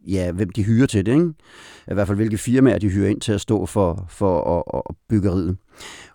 ja, 0.07 0.31
hvem 0.31 0.49
de 0.49 0.63
hyrer 0.63 0.85
til 0.85 1.05
det, 1.05 1.11
ikke? 1.11 1.33
I 1.91 1.93
hvert 1.93 2.07
fald, 2.07 2.17
hvilke 2.17 2.37
firmaer 2.37 2.79
de 2.79 2.89
hyrer 2.89 3.09
ind 3.09 3.21
til 3.21 3.31
at 3.31 3.41
stå 3.41 3.65
for, 3.65 4.05
for 4.09 4.39
og, 4.39 4.87
og 4.87 4.95
byggeriet. 5.09 5.57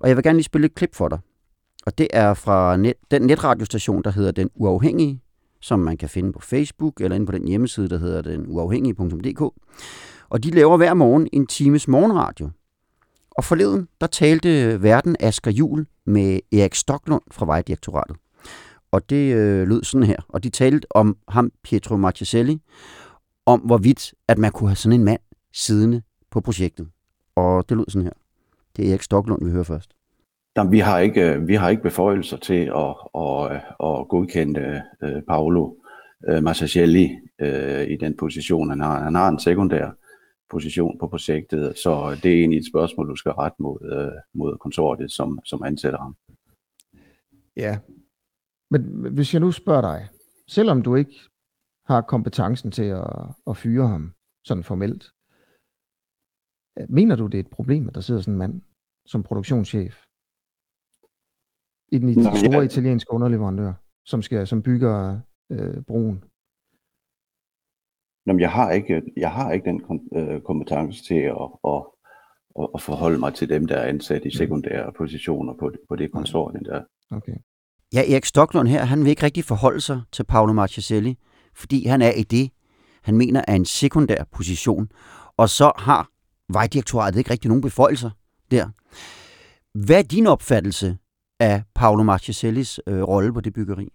Og 0.00 0.08
jeg 0.08 0.16
vil 0.16 0.24
gerne 0.24 0.38
lige 0.38 0.44
spille 0.44 0.64
et 0.64 0.74
klip 0.74 0.94
for 0.94 1.08
dig. 1.08 1.18
Og 1.86 1.98
det 1.98 2.08
er 2.12 2.34
fra 2.34 2.76
net, 2.76 2.94
den 3.10 3.22
netradiostation, 3.22 4.02
der 4.02 4.10
hedder 4.10 4.32
Den 4.32 4.50
Uafhængige, 4.54 5.20
som 5.60 5.78
man 5.78 5.96
kan 5.96 6.08
finde 6.08 6.32
på 6.32 6.40
Facebook 6.40 7.00
eller 7.00 7.14
inde 7.14 7.26
på 7.26 7.32
den 7.32 7.48
hjemmeside, 7.48 7.88
der 7.88 7.98
hedder 7.98 8.22
denuafhængige.dk. 8.22 9.40
Og 10.28 10.44
de 10.44 10.50
laver 10.50 10.76
hver 10.76 10.94
morgen 10.94 11.28
en 11.32 11.46
times 11.46 11.88
morgenradio. 11.88 12.50
Og 13.30 13.44
forleden, 13.44 13.88
der 14.00 14.06
talte 14.06 14.82
verden 14.82 15.16
Asger 15.20 15.50
Jul 15.50 15.86
med 16.04 16.40
Erik 16.52 16.74
Stoklund 16.74 17.22
fra 17.30 17.46
Vejdirektoratet. 17.46 18.16
Og 18.92 19.10
det 19.10 19.34
øh, 19.34 19.68
lød 19.68 19.84
sådan 19.84 20.06
her. 20.06 20.16
Og 20.28 20.44
de 20.44 20.50
talte 20.50 20.86
om 20.90 21.16
ham, 21.28 21.50
Pietro 21.62 21.96
Marchiselli, 21.96 22.60
om 23.46 23.60
hvorvidt, 23.60 24.14
at 24.28 24.38
man 24.38 24.52
kunne 24.52 24.68
have 24.68 24.76
sådan 24.76 25.00
en 25.00 25.04
mand 25.04 25.20
siddende 25.52 26.02
på 26.30 26.40
projektet. 26.40 26.88
Og 27.36 27.68
det 27.68 27.76
lød 27.76 27.84
sådan 27.88 28.04
her. 28.04 28.12
Det 28.76 28.86
er 28.86 28.90
Erik 28.90 29.02
Stoklund, 29.02 29.44
vi 29.44 29.50
hører 29.50 29.64
først. 29.64 29.90
Jamen, 30.56 30.72
vi 30.72 30.78
har 30.78 30.98
ikke, 30.98 31.32
øh, 31.32 31.48
vi 31.48 31.54
har 31.54 31.68
ikke 31.68 31.82
beføjelser 31.82 32.36
til 32.36 32.72
at, 32.76 32.94
at, 33.14 33.52
øh, 33.52 33.60
at 33.80 34.08
godkende 34.08 34.82
øh, 35.02 35.22
Paolo 35.22 35.76
Massacelli 36.42 37.18
i 37.88 37.96
den 38.00 38.16
position, 38.16 38.70
han 38.70 38.80
har. 38.80 39.04
Han 39.04 39.14
har 39.14 39.28
en 39.28 39.38
sekundær 39.38 39.90
position 40.50 40.98
på 40.98 41.08
projektet, 41.08 41.78
så 41.78 42.18
det 42.22 42.32
er 42.32 42.38
egentlig 42.38 42.58
et 42.58 42.66
spørgsmål, 42.66 43.08
du 43.08 43.16
skal 43.16 43.32
rette 43.32 43.62
mod, 43.62 44.12
mod 44.34 44.58
konsortiet, 44.58 45.12
som, 45.12 45.40
som 45.44 45.62
ansætter 45.62 45.98
ham. 45.98 46.16
Ja, 47.56 47.78
men 48.70 48.82
hvis 49.12 49.34
jeg 49.34 49.40
nu 49.40 49.52
spørger 49.52 49.80
dig, 49.80 50.08
selvom 50.48 50.82
du 50.82 50.94
ikke 50.94 51.20
har 51.86 52.00
kompetencen 52.00 52.70
til 52.70 52.84
at, 52.84 53.06
at 53.46 53.56
fyre 53.56 53.88
ham 53.88 54.12
sådan 54.44 54.64
formelt, 54.64 55.10
mener 56.88 57.16
du, 57.16 57.26
det 57.26 57.34
er 57.34 57.42
et 57.42 57.50
problem, 57.50 57.88
at 57.88 57.94
der 57.94 58.00
sidder 58.00 58.20
sådan 58.20 58.34
en 58.34 58.38
mand 58.38 58.62
som 59.06 59.22
produktionschef 59.22 60.04
i 61.92 61.98
den 61.98 62.22
Nå, 62.22 62.30
store 62.34 62.58
ja. 62.58 62.60
italienske 62.60 63.12
underleverandør, 63.12 63.72
som 64.04 64.22
skal 64.22 64.46
som 64.46 64.62
bygger 64.62 65.20
øh, 65.52 65.82
broen? 65.82 66.24
Jamen, 68.26 68.40
jeg 68.40 68.50
har 68.50 68.70
ikke, 68.70 69.02
jeg 69.16 69.32
har 69.32 69.52
ikke 69.52 69.64
den 69.64 69.80
kom, 69.80 70.00
øh, 70.16 70.40
kompetence 70.40 71.04
til 71.04 71.14
at, 71.14 71.48
at, 71.64 71.82
at, 72.60 72.68
at 72.74 72.82
forholde 72.82 73.18
mig 73.18 73.34
til 73.34 73.48
dem, 73.48 73.66
der 73.66 73.76
er 73.76 73.88
ansat 73.88 74.24
i 74.24 74.36
sekundære 74.36 74.92
positioner 74.96 75.52
på, 75.60 75.72
på 75.88 75.96
det 75.96 76.12
konsortium 76.12 76.64
der. 76.64 76.82
Okay. 77.10 77.36
Ja, 77.94 78.12
Erik 78.12 78.24
Stoklund 78.24 78.68
her, 78.68 78.84
han 78.84 79.00
vil 79.00 79.10
ikke 79.10 79.22
rigtig 79.22 79.44
forholde 79.44 79.80
sig 79.80 80.02
til 80.12 80.24
Paolo 80.24 80.52
Marcheselli, 80.52 81.18
fordi 81.54 81.86
han 81.86 82.02
er 82.02 82.12
i 82.12 82.22
det, 82.22 82.50
han 83.02 83.16
mener 83.16 83.44
er 83.48 83.54
en 83.54 83.64
sekundær 83.64 84.24
position. 84.32 84.88
Og 85.36 85.48
så 85.48 85.72
har 85.76 86.08
vejdirektoratet 86.52 87.18
ikke 87.18 87.30
rigtig 87.30 87.48
nogen 87.48 87.62
beføjelser 87.62 88.10
der. 88.50 88.68
Hvad 89.78 89.98
er 89.98 90.02
din 90.02 90.26
opfattelse 90.26 90.98
af 91.42 91.62
Paolo 91.74 92.02
Marchesellis 92.02 92.80
øh, 92.86 93.02
rolle 93.02 93.32
på 93.32 93.40
det 93.40 93.52
byggeri? 93.52 93.88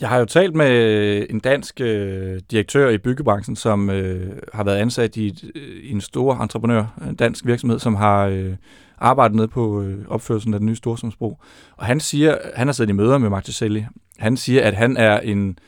Jeg 0.00 0.08
har 0.08 0.18
jo 0.18 0.24
talt 0.24 0.54
med 0.54 0.70
øh, 0.70 1.26
en 1.30 1.40
dansk 1.40 1.80
øh, 1.80 2.40
direktør 2.50 2.88
i 2.88 2.98
byggebranchen, 2.98 3.56
som 3.56 3.90
øh, 3.90 4.42
har 4.52 4.64
været 4.64 4.76
ansat 4.76 5.16
i, 5.16 5.26
et, 5.26 5.50
øh, 5.54 5.84
i 5.84 5.90
en 5.90 6.00
stor 6.00 6.34
entreprenør, 6.34 6.98
en 7.08 7.14
dansk 7.14 7.46
virksomhed, 7.46 7.78
som 7.78 7.94
har 7.94 8.26
øh, 8.26 8.56
arbejdet 8.98 9.36
ned 9.36 9.48
på 9.48 9.82
øh, 9.82 10.04
opførelsen 10.08 10.54
af 10.54 10.60
den 10.60 10.66
nye 10.66 10.76
Storstrømsbro. 10.76 11.38
Og 11.76 11.86
han 11.86 12.00
siger, 12.00 12.38
han 12.54 12.66
har 12.66 12.72
siddet 12.72 12.90
i 12.90 12.92
møder 12.92 13.18
med 13.18 13.30
Marticelli, 13.30 13.86
han 14.18 14.36
siger, 14.36 14.64
at 14.64 14.74
han 14.74 14.96
er 14.96 15.20
en, 15.20 15.58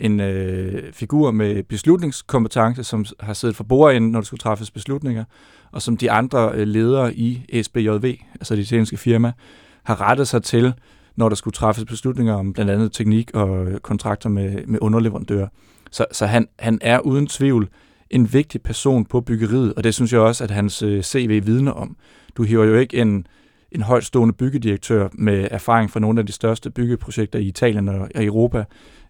en 0.00 0.20
øh, 0.20 0.92
figur 0.92 1.30
med 1.30 1.62
beslutningskompetence, 1.62 2.84
som 2.84 3.04
har 3.20 3.32
siddet 3.32 3.56
for 3.56 3.64
bordenden, 3.64 4.10
når 4.10 4.20
der 4.20 4.24
skulle 4.24 4.38
træffes 4.38 4.70
beslutninger, 4.70 5.24
og 5.72 5.82
som 5.82 5.96
de 5.96 6.10
andre 6.10 6.52
øh, 6.54 6.66
ledere 6.66 7.14
i 7.14 7.62
SBJV, 7.62 8.16
altså 8.34 8.56
det 8.56 8.62
italienske 8.62 8.96
firma, 8.96 9.32
har 9.82 10.00
rettet 10.00 10.28
sig 10.28 10.42
til, 10.42 10.72
når 11.16 11.28
der 11.28 11.36
skulle 11.36 11.54
træffes 11.54 11.84
beslutninger 11.84 12.34
om 12.34 12.52
blandt 12.52 12.70
andet 12.70 12.92
teknik 12.92 13.30
og 13.34 13.66
øh, 13.66 13.80
kontrakter 13.80 14.28
med, 14.28 14.66
med 14.66 14.78
underleverandører. 14.82 15.48
Så, 15.90 16.06
så 16.12 16.26
han, 16.26 16.48
han 16.58 16.78
er 16.82 17.00
uden 17.00 17.26
tvivl 17.26 17.68
en 18.10 18.32
vigtig 18.32 18.62
person 18.62 19.04
på 19.04 19.20
byggeriet, 19.20 19.74
og 19.74 19.84
det 19.84 19.94
synes 19.94 20.12
jeg 20.12 20.20
også, 20.20 20.44
at 20.44 20.50
hans 20.50 20.82
øh, 20.82 21.02
CV 21.02 21.46
vidner 21.46 21.72
om. 21.72 21.96
Du 22.36 22.42
hiver 22.42 22.64
jo 22.64 22.74
ikke 22.74 22.96
en, 22.96 23.26
en 23.72 23.82
højtstående 23.82 24.34
byggedirektør 24.34 25.08
med 25.12 25.48
erfaring 25.50 25.90
fra 25.90 26.00
nogle 26.00 26.20
af 26.20 26.26
de 26.26 26.32
største 26.32 26.70
byggeprojekter 26.70 27.38
i 27.38 27.44
Italien 27.44 27.88
og, 27.88 28.08
og 28.14 28.24
Europa 28.24 28.64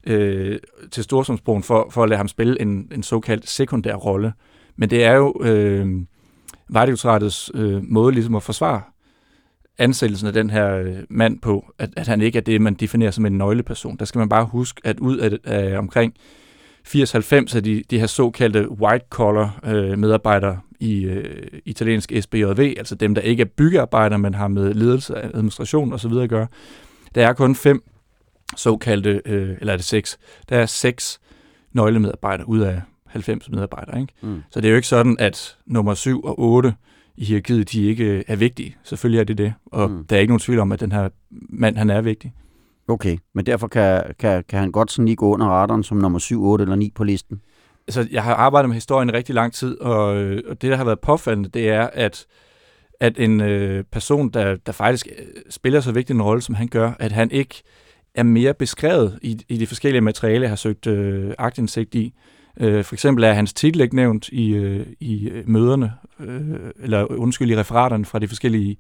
øh, 0.07 0.59
til 0.91 1.05
Storsumsbroen 1.05 1.63
for, 1.63 1.89
for 1.91 2.03
at 2.03 2.09
lade 2.09 2.17
ham 2.17 2.29
spille 2.29 2.61
en, 2.61 2.89
en 2.95 3.03
såkaldt 3.03 3.49
sekundær 3.49 3.95
rolle. 3.95 4.33
Men 4.77 4.91
det 4.91 5.05
er 5.05 5.15
jo 5.15 5.35
øh, 5.41 5.87
Vejdirektoratets 6.69 7.51
øh, 7.55 7.83
måde 7.83 8.15
ligesom 8.15 8.35
at 8.35 8.43
forsvare 8.43 8.83
ansættelsen 9.79 10.27
af 10.27 10.33
den 10.33 10.51
her 10.51 10.77
øh, 10.77 10.97
mand 11.09 11.39
på, 11.39 11.65
at, 11.79 11.91
at 11.97 12.07
han 12.07 12.21
ikke 12.21 12.39
er 12.39 12.43
det, 12.43 12.61
man 12.61 12.75
definerer 12.75 13.11
som 13.11 13.27
en 13.27 13.39
nøgleperson. 13.39 13.97
Der 13.97 14.05
skal 14.05 14.19
man 14.19 14.29
bare 14.29 14.45
huske, 14.45 14.81
at 14.85 15.01
ud 15.01 15.19
af, 15.19 15.39
af 15.45 15.79
omkring 15.79 16.15
80-90 16.89 17.57
af 17.57 17.65
de, 17.65 17.83
de 17.91 17.99
her 17.99 18.07
såkaldte 18.07 18.71
white-collar 18.71 19.61
øh, 19.67 19.99
medarbejdere 19.99 20.61
i 20.81 21.05
øh, 21.05 21.49
italiensk 21.65 22.13
SBJV, 22.21 22.75
altså 22.79 22.95
dem, 22.95 23.15
der 23.15 23.23
ikke 23.23 23.41
er 23.41 23.47
byggearbejdere, 23.57 24.19
men 24.19 24.35
har 24.35 24.49
med 24.49 24.75
ledelse, 24.75 25.17
administration 25.17 25.93
osv. 25.93 26.13
at 26.13 26.29
gøre, 26.29 26.47
der 27.15 27.29
er 27.29 27.33
kun 27.33 27.55
fem 27.55 27.83
såkaldte, 28.57 29.23
øh, 29.25 29.57
eller 29.61 29.73
er 29.73 29.77
det 29.77 29.87
seks, 29.87 30.19
der 30.49 30.57
er 30.57 30.67
seks 30.67 31.21
nøglemedarbejdere 31.73 32.49
ud 32.49 32.59
af 32.59 32.83
90 33.07 33.51
medarbejdere. 33.51 34.01
Ikke? 34.01 34.13
Mm. 34.21 34.43
Så 34.51 34.61
det 34.61 34.67
er 34.67 34.71
jo 34.71 34.77
ikke 34.77 34.89
sådan, 34.89 35.17
at 35.19 35.57
nummer 35.67 35.95
7 35.95 36.25
og 36.25 36.41
8 36.41 36.75
i 37.17 37.25
hierarkiet, 37.25 37.73
de 37.73 37.87
ikke 37.87 38.05
øh, 38.05 38.23
er 38.27 38.37
vigtige. 38.37 38.77
Selvfølgelig 38.83 39.21
er 39.21 39.25
det 39.25 39.39
det, 39.39 39.55
og 39.67 39.91
mm. 39.91 40.05
der 40.05 40.17
er 40.17 40.21
ikke 40.21 40.31
nogen 40.31 40.41
tvivl 40.41 40.59
om, 40.59 40.73
at 40.73 40.81
den 40.81 40.93
her 40.93 41.09
mand, 41.31 41.77
han 41.77 41.91
er 41.91 42.01
vigtig. 42.01 42.33
Okay, 42.89 43.19
men 43.35 43.47
derfor 43.47 43.69
kan, 43.69 44.03
kan, 44.19 44.45
kan 44.49 44.59
han 44.59 44.73
godt 44.73 44.93
sådan 44.93 45.07
lige 45.07 45.17
gå 45.17 45.35
under 45.35 45.47
radaren 45.47 45.83
som 45.83 45.97
nummer 45.97 46.19
7, 46.19 46.45
8 46.45 46.63
eller 46.63 46.77
9 46.77 46.93
på 46.95 47.05
listen? 47.05 47.41
Altså, 47.87 48.09
jeg 48.11 48.25
har 48.25 48.35
arbejdet 48.35 48.69
med 48.69 48.75
historien 48.75 49.13
rigtig 49.13 49.35
lang 49.35 49.53
tid, 49.53 49.81
og, 49.81 50.17
øh, 50.17 50.43
og 50.49 50.63
det, 50.63 50.71
der 50.71 50.77
har 50.77 50.85
været 50.85 51.01
påfaldende, 51.01 51.49
det 51.49 51.69
er, 51.69 51.91
at 51.93 52.27
at 53.01 53.19
en 53.19 53.41
øh, 53.41 53.85
person, 53.85 54.31
der, 54.31 54.57
der 54.57 54.73
faktisk 54.73 55.07
øh, 55.19 55.27
spiller 55.51 55.81
så 55.81 55.93
vigtig 55.93 56.15
en 56.15 56.23
rolle, 56.23 56.43
som 56.43 56.55
han 56.55 56.69
gør, 56.69 56.93
at 56.99 57.13
han 57.13 57.31
ikke 57.31 57.63
er 58.15 58.23
mere 58.23 58.55
beskrevet 58.55 59.19
i, 59.23 59.41
i 59.49 59.57
de 59.57 59.67
forskellige 59.67 60.01
materialer, 60.01 60.41
jeg 60.41 60.51
har 60.51 60.57
søgt 60.57 60.87
øh, 60.87 61.35
agtindsigt 61.39 61.95
i. 61.95 62.15
Øh, 62.61 62.85
for 62.85 62.95
eksempel 62.95 63.25
er 63.25 63.33
hans 63.33 63.53
titel 63.53 63.81
ikke 63.81 63.97
nævnt 63.97 64.29
i, 64.29 64.55
øh, 64.55 64.87
i 65.01 65.29
øh, 65.29 65.49
møderne, 65.49 65.93
øh, 66.21 66.71
eller 66.83 67.05
undskyld, 67.05 67.51
i 67.51 67.57
referaterne 67.57 68.05
fra 68.05 68.19
de 68.19 68.29
forskellige 68.29 68.77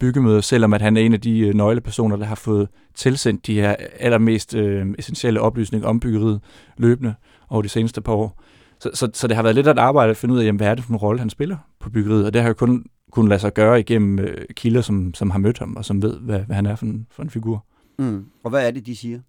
byggemøder, 0.00 0.40
selvom 0.40 0.72
at 0.72 0.82
han 0.82 0.96
er 0.96 1.00
en 1.00 1.14
af 1.14 1.20
de 1.20 1.38
øh, 1.38 1.54
nøglepersoner, 1.54 2.16
der 2.16 2.24
har 2.24 2.34
fået 2.34 2.68
tilsendt 2.94 3.46
de 3.46 3.54
her 3.54 3.76
allermest 3.98 4.54
øh, 4.54 4.86
essentielle 4.98 5.40
oplysninger 5.40 5.88
om 5.88 6.00
byggeriet 6.00 6.40
løbende 6.76 7.14
over 7.48 7.62
de 7.62 7.68
seneste 7.68 8.00
par 8.00 8.12
år. 8.12 8.42
Så, 8.80 8.90
så, 8.94 9.08
så 9.14 9.26
det 9.26 9.36
har 9.36 9.42
været 9.42 9.54
lidt 9.54 9.68
at 9.68 9.78
arbejde 9.78 10.10
at 10.10 10.16
finde 10.16 10.34
ud 10.34 10.40
af, 10.40 10.44
jamen, 10.44 10.56
hvad 10.56 10.68
er 10.68 10.74
det 10.74 10.84
for 10.84 10.92
en 10.92 10.96
rolle, 10.96 11.18
han 11.18 11.30
spiller 11.30 11.56
på 11.80 11.90
byggeriet, 11.90 12.26
og 12.26 12.32
det 12.32 12.42
har 12.42 12.48
jo 12.48 12.54
kun 12.54 12.84
kunnet 13.10 13.28
lade 13.28 13.40
sig 13.40 13.54
gøre 13.54 13.80
igennem 13.80 14.18
øh, 14.18 14.46
kilder, 14.54 14.80
som, 14.80 15.14
som 15.14 15.30
har 15.30 15.38
mødt 15.38 15.58
ham, 15.58 15.76
og 15.76 15.84
som 15.84 16.02
ved, 16.02 16.18
hvad, 16.20 16.40
hvad 16.40 16.56
han 16.56 16.66
er 16.66 16.76
for 16.76 16.86
en, 16.86 17.06
for 17.10 17.22
en 17.22 17.30
figur. 17.30 17.64
Mm. 17.98 18.26
Og 18.44 18.50
hvad 18.50 18.66
er 18.66 18.70
det, 18.70 18.86
de 18.86 18.96
siger? 18.96 19.20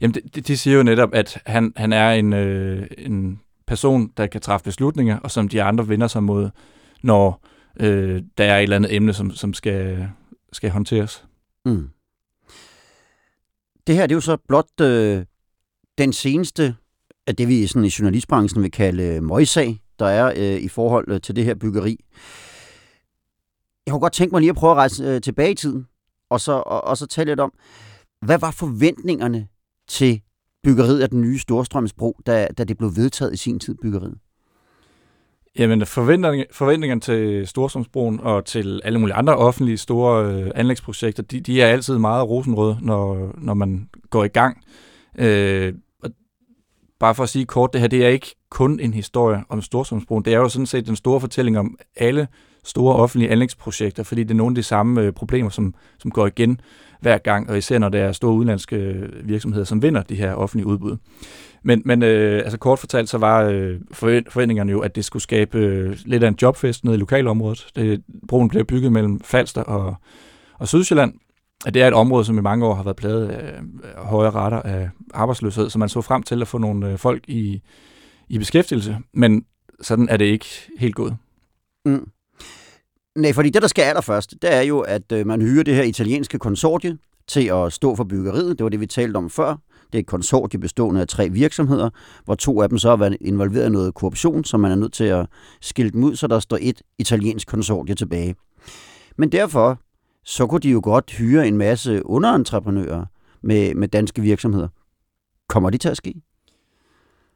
Jamen, 0.00 0.14
de, 0.14 0.40
de 0.40 0.56
siger 0.56 0.76
jo 0.76 0.82
netop, 0.82 1.14
at 1.14 1.42
han, 1.46 1.72
han 1.76 1.92
er 1.92 2.10
en, 2.10 2.32
øh, 2.32 2.86
en 2.98 3.40
person, 3.66 4.12
der 4.16 4.26
kan 4.26 4.40
træffe 4.40 4.64
beslutninger, 4.64 5.18
og 5.18 5.30
som 5.30 5.48
de 5.48 5.62
andre 5.62 5.88
vender 5.88 6.06
sig 6.06 6.22
mod, 6.22 6.50
når 7.02 7.46
øh, 7.80 8.22
der 8.38 8.44
er 8.44 8.58
et 8.58 8.62
eller 8.62 8.76
andet 8.76 8.94
emne, 8.94 9.12
som, 9.12 9.30
som 9.30 9.54
skal, 9.54 10.08
skal 10.52 10.70
håndteres. 10.70 11.24
Mm. 11.64 11.88
Det 13.86 13.94
her 13.94 14.06
det 14.06 14.12
er 14.12 14.16
jo 14.16 14.20
så 14.20 14.36
blot 14.48 14.80
øh, 14.80 15.24
den 15.98 16.12
seneste 16.12 16.74
af 17.26 17.36
det, 17.36 17.48
vi 17.48 17.66
sådan 17.66 17.84
i 17.84 17.90
journalistbranchen 17.98 18.62
vil 18.62 18.70
kalde 18.70 19.02
øh, 19.02 19.22
møjsag, 19.22 19.80
der 19.98 20.06
er 20.06 20.32
øh, 20.36 20.62
i 20.62 20.68
forhold 20.68 21.04
øh, 21.08 21.20
til 21.20 21.36
det 21.36 21.44
her 21.44 21.54
byggeri. 21.54 22.04
Jeg 23.86 23.92
kunne 23.92 24.00
godt 24.00 24.12
tænke 24.12 24.32
mig 24.32 24.40
lige 24.40 24.50
at 24.50 24.56
prøve 24.56 24.70
at 24.70 24.76
rejse 24.76 25.04
øh, 25.04 25.20
tilbage 25.20 25.50
i 25.50 25.54
tiden, 25.54 25.86
og 26.32 26.40
så, 26.40 26.52
og, 26.52 26.84
og 26.84 26.96
så 26.96 27.06
tale 27.06 27.30
lidt 27.30 27.40
om, 27.40 27.52
hvad 28.26 28.38
var 28.38 28.50
forventningerne 28.50 29.48
til 29.88 30.20
byggeriet 30.64 31.00
af 31.00 31.10
den 31.10 31.20
nye 31.20 31.38
Storstrømsbro, 31.38 32.20
da, 32.26 32.48
da 32.58 32.64
det 32.64 32.78
blev 32.78 32.96
vedtaget 32.96 33.34
i 33.34 33.36
sin 33.36 33.58
tid, 33.60 33.74
byggeriet? 33.82 34.18
Jamen, 35.58 35.86
forventning, 35.86 36.44
forventningerne 36.52 37.00
til 37.00 37.46
Storstrømsbroen 37.46 38.20
og 38.20 38.44
til 38.44 38.80
alle 38.84 38.98
mulige 38.98 39.14
andre 39.14 39.36
offentlige 39.36 39.78
store 39.78 40.26
øh, 40.26 40.50
anlægsprojekter, 40.54 41.22
de, 41.22 41.40
de 41.40 41.62
er 41.62 41.66
altid 41.66 41.98
meget 41.98 42.28
rosenrøde, 42.28 42.78
når, 42.80 43.34
når 43.38 43.54
man 43.54 43.88
går 44.10 44.24
i 44.24 44.28
gang. 44.28 44.64
Øh, 45.18 45.74
og 46.02 46.10
bare 47.00 47.14
for 47.14 47.22
at 47.22 47.28
sige 47.28 47.44
kort, 47.44 47.72
det 47.72 47.80
her 47.80 47.88
det 47.88 48.04
er 48.04 48.08
ikke 48.08 48.34
kun 48.50 48.80
en 48.80 48.94
historie 48.94 49.44
om 49.48 49.62
Storstrømsbroen. 49.62 50.24
Det 50.24 50.34
er 50.34 50.38
jo 50.38 50.48
sådan 50.48 50.66
set 50.66 50.86
den 50.86 50.96
store 50.96 51.20
fortælling 51.20 51.58
om 51.58 51.78
alle 51.96 52.28
store 52.64 52.96
offentlige 52.96 53.30
anlægsprojekter, 53.30 54.02
fordi 54.02 54.22
det 54.22 54.30
er 54.30 54.34
nogle 54.34 54.52
af 54.52 54.54
de 54.54 54.62
samme 54.62 55.00
øh, 55.00 55.12
problemer, 55.12 55.50
som, 55.50 55.74
som 55.98 56.10
går 56.10 56.26
igen 56.26 56.60
hver 57.00 57.18
gang, 57.18 57.50
og 57.50 57.58
især 57.58 57.78
når 57.78 57.88
der 57.88 57.98
er 57.98 58.12
store 58.12 58.34
udenlandske 58.34 58.76
øh, 58.76 59.28
virksomheder, 59.28 59.64
som 59.64 59.82
vinder 59.82 60.02
de 60.02 60.14
her 60.14 60.34
offentlige 60.34 60.66
udbud. 60.66 60.96
Men, 61.62 61.82
men 61.84 62.02
øh, 62.02 62.38
altså 62.44 62.58
kort 62.58 62.78
fortalt, 62.78 63.08
så 63.08 63.18
var 63.18 63.42
øh, 63.42 63.80
forventningerne 63.92 64.72
jo, 64.72 64.80
at 64.80 64.96
det 64.96 65.04
skulle 65.04 65.22
skabe 65.22 65.58
øh, 65.58 65.96
lidt 66.04 66.22
af 66.22 66.28
en 66.28 66.38
jobfest 66.42 66.84
nede 66.84 66.96
i 66.96 66.98
lokalområdet. 66.98 67.66
Det, 67.76 68.02
broen 68.28 68.48
blev 68.48 68.64
bygget 68.64 68.92
mellem 68.92 69.20
Falster 69.20 69.62
og, 69.62 69.94
og 70.58 70.68
Sydsjælland, 70.68 71.14
at 71.66 71.74
det 71.74 71.82
er 71.82 71.88
et 71.88 71.94
område, 71.94 72.24
som 72.24 72.38
i 72.38 72.40
mange 72.40 72.66
år 72.66 72.74
har 72.74 72.82
været 72.82 72.96
plaget 72.96 73.28
af 73.28 73.60
høje 73.96 74.30
retter 74.30 74.62
af 74.62 74.90
arbejdsløshed, 75.14 75.70
så 75.70 75.78
man 75.78 75.88
så 75.88 76.00
frem 76.00 76.22
til 76.22 76.42
at 76.42 76.48
få 76.48 76.58
nogle 76.58 76.92
øh, 76.92 76.98
folk 76.98 77.28
i, 77.28 77.62
i 78.28 78.38
beskæftigelse, 78.38 78.98
men 79.12 79.44
sådan 79.80 80.08
er 80.08 80.16
det 80.16 80.24
ikke 80.24 80.46
helt 80.78 80.94
gået. 80.94 81.16
Mm. 81.84 82.08
Nej, 83.16 83.32
fordi 83.32 83.50
det, 83.50 83.62
der 83.62 83.68
skal 83.68 83.82
allerførst, 83.82 84.34
det 84.42 84.54
er 84.54 84.60
jo, 84.60 84.80
at 84.80 85.12
øh, 85.12 85.26
man 85.26 85.42
hyrer 85.42 85.62
det 85.62 85.74
her 85.74 85.82
italienske 85.82 86.38
konsortie 86.38 86.98
til 87.28 87.48
at 87.48 87.72
stå 87.72 87.96
for 87.96 88.04
byggeriet. 88.04 88.58
Det 88.58 88.64
var 88.64 88.70
det, 88.70 88.80
vi 88.80 88.86
talte 88.86 89.16
om 89.16 89.30
før. 89.30 89.56
Det 89.92 89.98
er 89.98 89.98
et 89.98 90.06
konsortie 90.06 90.60
bestående 90.60 91.00
af 91.00 91.08
tre 91.08 91.28
virksomheder, 91.28 91.90
hvor 92.24 92.34
to 92.34 92.62
af 92.62 92.68
dem 92.68 92.78
så 92.78 92.88
har 92.88 92.96
været 92.96 93.16
involveret 93.20 93.66
i 93.66 93.70
noget 93.70 93.94
korruption, 93.94 94.44
så 94.44 94.56
man 94.56 94.72
er 94.72 94.76
nødt 94.76 94.92
til 94.92 95.04
at 95.04 95.26
skille 95.60 95.90
dem 95.90 96.04
ud, 96.04 96.16
så 96.16 96.26
der 96.26 96.40
står 96.40 96.58
et 96.60 96.82
italiensk 96.98 97.48
konsortie 97.48 97.94
tilbage. 97.94 98.34
Men 99.18 99.32
derfor, 99.32 99.80
så 100.24 100.46
kunne 100.46 100.60
de 100.60 100.70
jo 100.70 100.80
godt 100.84 101.10
hyre 101.10 101.48
en 101.48 101.56
masse 101.56 102.06
underentreprenører 102.06 103.04
med, 103.42 103.74
med 103.74 103.88
danske 103.88 104.22
virksomheder. 104.22 104.68
Kommer 105.48 105.70
det 105.70 105.80
til 105.80 105.88
at 105.88 105.96
ske? 105.96 106.14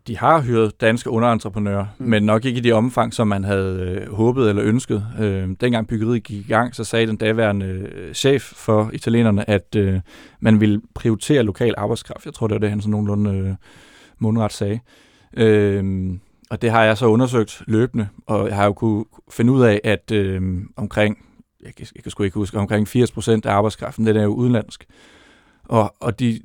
De 0.06 0.18
har 0.18 0.40
hyret 0.40 0.80
danske 0.80 1.10
underentreprenører, 1.10 1.86
mm. 1.98 2.06
men 2.06 2.22
nok 2.22 2.44
ikke 2.44 2.58
i 2.58 2.60
det 2.60 2.74
omfang, 2.74 3.14
som 3.14 3.28
man 3.28 3.44
havde 3.44 3.80
øh, 3.80 4.12
håbet 4.12 4.48
eller 4.48 4.64
ønsket. 4.64 5.06
Øh, 5.18 5.48
dengang 5.60 5.86
byggeriet 5.86 6.22
gik 6.22 6.38
i 6.38 6.48
gang, 6.48 6.74
så 6.74 6.84
sagde 6.84 7.06
den 7.06 7.16
daværende 7.16 7.66
øh, 7.66 8.14
chef 8.14 8.42
for 8.42 8.90
italienerne, 8.92 9.50
at 9.50 9.76
øh, 9.76 10.00
man 10.40 10.60
ville 10.60 10.80
prioritere 10.94 11.42
lokal 11.42 11.74
arbejdskraft. 11.76 12.24
Jeg 12.24 12.34
tror, 12.34 12.46
det 12.46 12.54
var 12.54 12.58
det, 12.58 12.70
han 12.70 12.80
sådan 12.80 12.90
nogenlunde 12.90 13.30
øh, 13.30 13.54
mundret 14.18 14.52
sagde. 14.52 14.80
Øh, 15.36 16.12
og 16.50 16.62
det 16.62 16.70
har 16.70 16.84
jeg 16.84 16.98
så 16.98 17.06
undersøgt 17.06 17.62
løbende, 17.66 18.08
og 18.26 18.48
jeg 18.48 18.56
har 18.56 18.64
jo 18.64 18.72
kunne 18.72 19.04
finde 19.30 19.52
ud 19.52 19.62
af, 19.62 19.80
at 19.84 20.10
øh, 20.12 20.42
omkring, 20.76 21.18
jeg 21.64 21.74
kan, 21.74 21.86
jeg 21.94 22.02
kan 22.02 22.10
sgu 22.10 22.22
ikke 22.22 22.34
huske, 22.34 22.58
omkring 22.58 22.88
80 22.88 23.12
procent 23.12 23.46
af 23.46 23.52
arbejdskraften, 23.52 24.06
den 24.06 24.16
er 24.16 24.22
jo 24.22 24.34
udenlandsk. 24.34 24.86
Og, 25.64 25.94
og 26.00 26.20
de, 26.20 26.40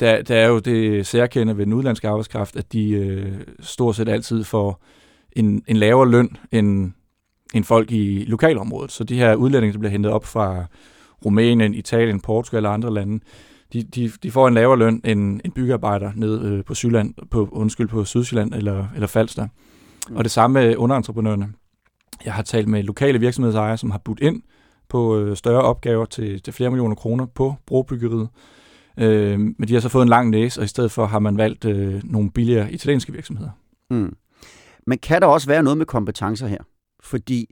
der, 0.00 0.22
der 0.22 0.36
er 0.36 0.48
jo 0.48 0.58
det 0.58 1.06
særkende 1.06 1.58
ved 1.58 1.66
den 1.66 1.72
udlandske 1.72 2.08
arbejdskraft, 2.08 2.56
at 2.56 2.72
de 2.72 2.90
øh, 2.90 3.32
stort 3.60 3.96
set 3.96 4.08
altid 4.08 4.44
får 4.44 4.84
en, 5.32 5.62
en 5.66 5.76
lavere 5.76 6.10
løn 6.10 6.36
end, 6.52 6.92
end 7.54 7.64
folk 7.64 7.92
i 7.92 8.24
lokalområdet. 8.24 8.92
Så 8.92 9.04
de 9.04 9.16
her 9.16 9.34
udlændinge, 9.34 9.72
der 9.72 9.78
bliver 9.78 9.92
hentet 9.92 10.12
op 10.12 10.24
fra 10.24 10.64
Rumænien, 11.24 11.74
Italien, 11.74 12.20
Portugal 12.20 12.58
eller 12.58 12.70
andre 12.70 12.94
lande, 12.94 13.24
de, 13.72 13.82
de, 13.82 14.10
de 14.22 14.30
får 14.30 14.48
en 14.48 14.54
lavere 14.54 14.78
løn 14.78 15.00
end 15.04 15.40
en 15.44 15.52
byggearbejder 15.52 16.12
nede 16.14 16.48
øh, 16.48 16.64
på 16.64 16.74
Sydland, 16.74 17.14
på, 17.30 17.48
undskyld, 17.52 17.88
på 17.88 18.04
Sydsjælland 18.04 18.54
eller, 18.54 18.86
eller 18.94 19.06
Falster. 19.06 19.48
Mm. 20.08 20.16
Og 20.16 20.24
det 20.24 20.32
samme 20.32 20.60
med 20.60 20.76
underentreprenørerne. 20.76 21.52
Jeg 22.24 22.32
har 22.34 22.42
talt 22.42 22.68
med 22.68 22.82
lokale 22.82 23.20
virksomhedsejere, 23.20 23.76
som 23.76 23.90
har 23.90 23.98
budt 23.98 24.20
ind 24.20 24.42
på 24.88 25.18
øh, 25.18 25.36
større 25.36 25.62
opgaver 25.62 26.04
til, 26.04 26.42
til 26.42 26.52
flere 26.52 26.70
millioner 26.70 26.94
kroner 26.94 27.26
på 27.26 27.54
brobyggeriet. 27.66 28.28
Øh, 28.98 29.40
men 29.40 29.68
de 29.68 29.74
har 29.74 29.80
så 29.80 29.88
fået 29.88 30.02
en 30.02 30.08
lang 30.08 30.30
næse, 30.30 30.60
og 30.60 30.64
i 30.64 30.68
stedet 30.68 30.90
for 30.90 31.06
har 31.06 31.18
man 31.18 31.36
valgt 31.36 31.64
øh, 31.64 32.00
nogle 32.04 32.30
billigere 32.30 32.72
italienske 32.72 33.12
virksomheder. 33.12 33.50
Mm. 33.90 34.16
Men 34.86 34.98
kan 34.98 35.22
der 35.22 35.26
også 35.26 35.46
være 35.46 35.62
noget 35.62 35.78
med 35.78 35.86
kompetencer 35.86 36.46
her? 36.46 36.58
Fordi 37.02 37.46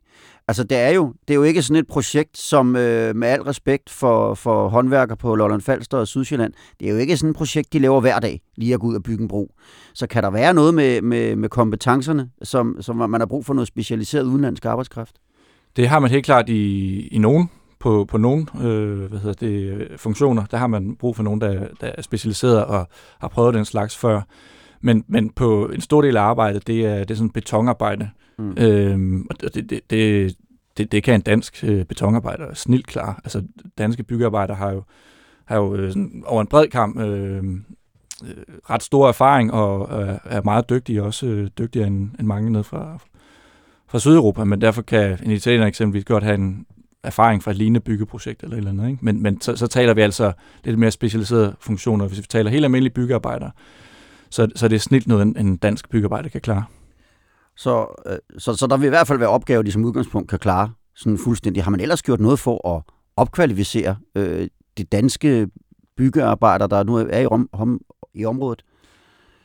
altså, 0.49 0.64
det, 0.64 0.78
er 0.78 0.88
jo, 0.88 1.14
det 1.28 1.34
er 1.34 1.38
jo 1.38 1.42
ikke 1.42 1.62
sådan 1.62 1.76
et 1.76 1.87
projekt, 1.87 2.38
som 2.38 2.76
øh, 2.76 3.16
med 3.16 3.28
al 3.28 3.42
respekt 3.42 3.90
for, 3.90 4.34
for 4.34 4.68
håndværker 4.68 5.14
på 5.14 5.34
Lolland 5.34 5.61
Falster 5.61 5.99
og 5.99 6.08
Sydsjælland, 6.08 6.52
det 6.80 6.88
er 6.88 6.92
jo 6.92 6.99
ikke 6.99 7.16
sådan 7.16 7.30
et 7.30 7.37
projekt, 7.37 7.72
de 7.72 7.78
laver 7.78 8.00
hver 8.00 8.18
dag, 8.18 8.40
lige 8.56 8.75
at 8.75 8.80
gå 8.80 8.87
ud 8.87 8.94
og 8.94 9.02
bygge 9.02 9.22
en 9.22 9.28
bro. 9.28 9.54
Så 9.94 10.06
kan 10.06 10.22
der 10.22 10.30
være 10.30 10.54
noget 10.54 10.75
med, 10.75 11.02
med, 11.02 11.37
med 11.37 11.49
kompetencerne, 11.49 12.30
som, 12.42 12.76
som 12.80 12.96
man 12.96 13.20
har 13.20 13.26
brug 13.26 13.46
for 13.46 13.54
noget 13.54 13.68
specialiseret 13.68 14.25
udenlandsk 14.25 14.64
arbejdskraft? 14.64 15.16
Det 15.76 15.88
har 15.88 15.99
man 15.99 16.11
helt 16.11 16.25
klart 16.25 16.49
i, 16.49 17.00
i 17.06 17.18
nogen 17.18 17.50
på, 17.82 18.04
på 18.04 18.18
nogle 18.18 18.46
øh, 18.60 19.04
hvad 19.04 19.18
hedder 19.18 19.46
det, 19.46 19.88
funktioner. 20.00 20.44
Der 20.44 20.56
har 20.56 20.66
man 20.66 20.96
brug 20.96 21.16
for 21.16 21.22
nogen, 21.22 21.40
der, 21.40 21.66
der 21.80 21.92
er 21.98 22.02
specialiseret 22.02 22.64
og 22.64 22.88
har 23.18 23.28
prøvet 23.28 23.54
den 23.54 23.64
slags 23.64 23.96
før. 23.96 24.20
Men, 24.80 25.04
men 25.08 25.30
på 25.30 25.66
en 25.66 25.80
stor 25.80 26.02
del 26.02 26.16
af 26.16 26.22
arbejdet, 26.22 26.66
det 26.66 26.86
er, 26.86 26.98
det 26.98 27.10
er 27.10 27.14
sådan 27.14 27.30
betonarbejde. 27.30 28.10
Mm. 28.38 28.54
Øhm, 28.58 29.26
og 29.30 29.54
det, 29.54 29.70
det, 29.70 29.80
det, 29.90 30.36
det, 30.76 30.92
det 30.92 31.02
kan 31.02 31.14
en 31.14 31.20
dansk 31.20 31.64
øh, 31.64 31.84
betonarbejder 31.84 32.54
snilt 32.54 32.86
klar. 32.86 33.20
Altså, 33.24 33.42
danske 33.78 34.02
byggearbejdere 34.02 34.56
har 34.56 34.72
jo, 34.72 34.82
har 35.44 35.56
jo 35.56 35.74
øh, 35.74 35.88
sådan, 35.88 36.24
over 36.26 36.40
en 36.40 36.46
bred 36.46 36.68
kamp 36.68 37.00
øh, 37.00 37.36
øh, 38.24 38.36
ret 38.70 38.82
stor 38.82 39.08
erfaring 39.08 39.52
og 39.52 40.02
øh, 40.02 40.18
er 40.24 40.42
meget 40.42 40.70
dygtige, 40.70 41.02
også 41.02 41.26
øh, 41.26 41.48
dygtigere 41.58 41.86
end, 41.86 42.10
end 42.18 42.26
mange 42.26 42.50
ned 42.50 42.62
fra, 42.62 42.98
fra 43.88 43.98
Sydeuropa, 43.98 44.44
men 44.44 44.60
derfor 44.60 44.82
kan 44.82 45.18
en 45.22 45.30
italiener 45.30 45.66
eksempelvis 45.66 46.04
godt 46.04 46.24
have 46.24 46.34
en 46.34 46.66
erfaring 47.04 47.42
fra 47.42 47.50
et 47.50 47.56
lignende 47.56 47.80
byggeprojekt 47.80 48.42
eller 48.42 48.56
et 48.56 48.59
eller 48.59 48.71
andet. 48.71 48.88
Ikke? 48.88 49.04
Men, 49.04 49.23
men 49.23 49.40
så, 49.40 49.56
så 49.56 49.66
taler 49.66 49.94
vi 49.94 50.00
altså 50.00 50.32
lidt 50.64 50.78
mere 50.78 50.90
specialiserede 50.90 51.56
funktioner. 51.61 52.06
Hvis 52.09 52.18
vi 52.18 52.26
taler 52.28 52.50
helt 52.50 52.64
almindelige 52.64 52.94
byggearbejdere, 52.94 53.50
så, 54.30 54.49
så 54.56 54.68
det 54.68 54.76
er 54.76 54.80
snilt 54.80 55.06
noget, 55.06 55.23
en, 55.23 55.37
en 55.38 55.56
dansk 55.56 55.90
byggearbejder 55.90 56.28
kan 56.28 56.40
klare. 56.40 56.64
Så, 57.56 58.02
øh, 58.06 58.18
så, 58.38 58.54
så 58.54 58.66
der 58.66 58.76
vil 58.76 58.87
i 58.87 58.88
hvert 58.88 59.06
fald 59.06 59.18
være 59.18 59.28
opgaver, 59.28 59.62
de 59.62 59.73
som 59.73 59.85
udgangspunkt 59.85 60.28
kan 60.28 60.38
klare 60.38 60.73
sådan 60.97 61.18
fuldstændig. 61.18 61.64
Har 61.64 61.71
man 61.71 61.80
ellers 61.80 62.02
gjort 62.02 62.21
noget 62.21 62.38
for 62.38 62.76
at 62.76 62.82
opkvalificere 63.16 63.97
øh, 64.14 64.49
de 64.78 64.85
danske 64.85 65.49
byggearbejdere, 65.97 66.68
der 66.68 66.82
nu 66.82 66.97
er 66.97 67.18
i, 67.18 67.26
om, 67.26 67.49
om, 67.52 67.80
i 68.14 68.25
området? 68.25 68.62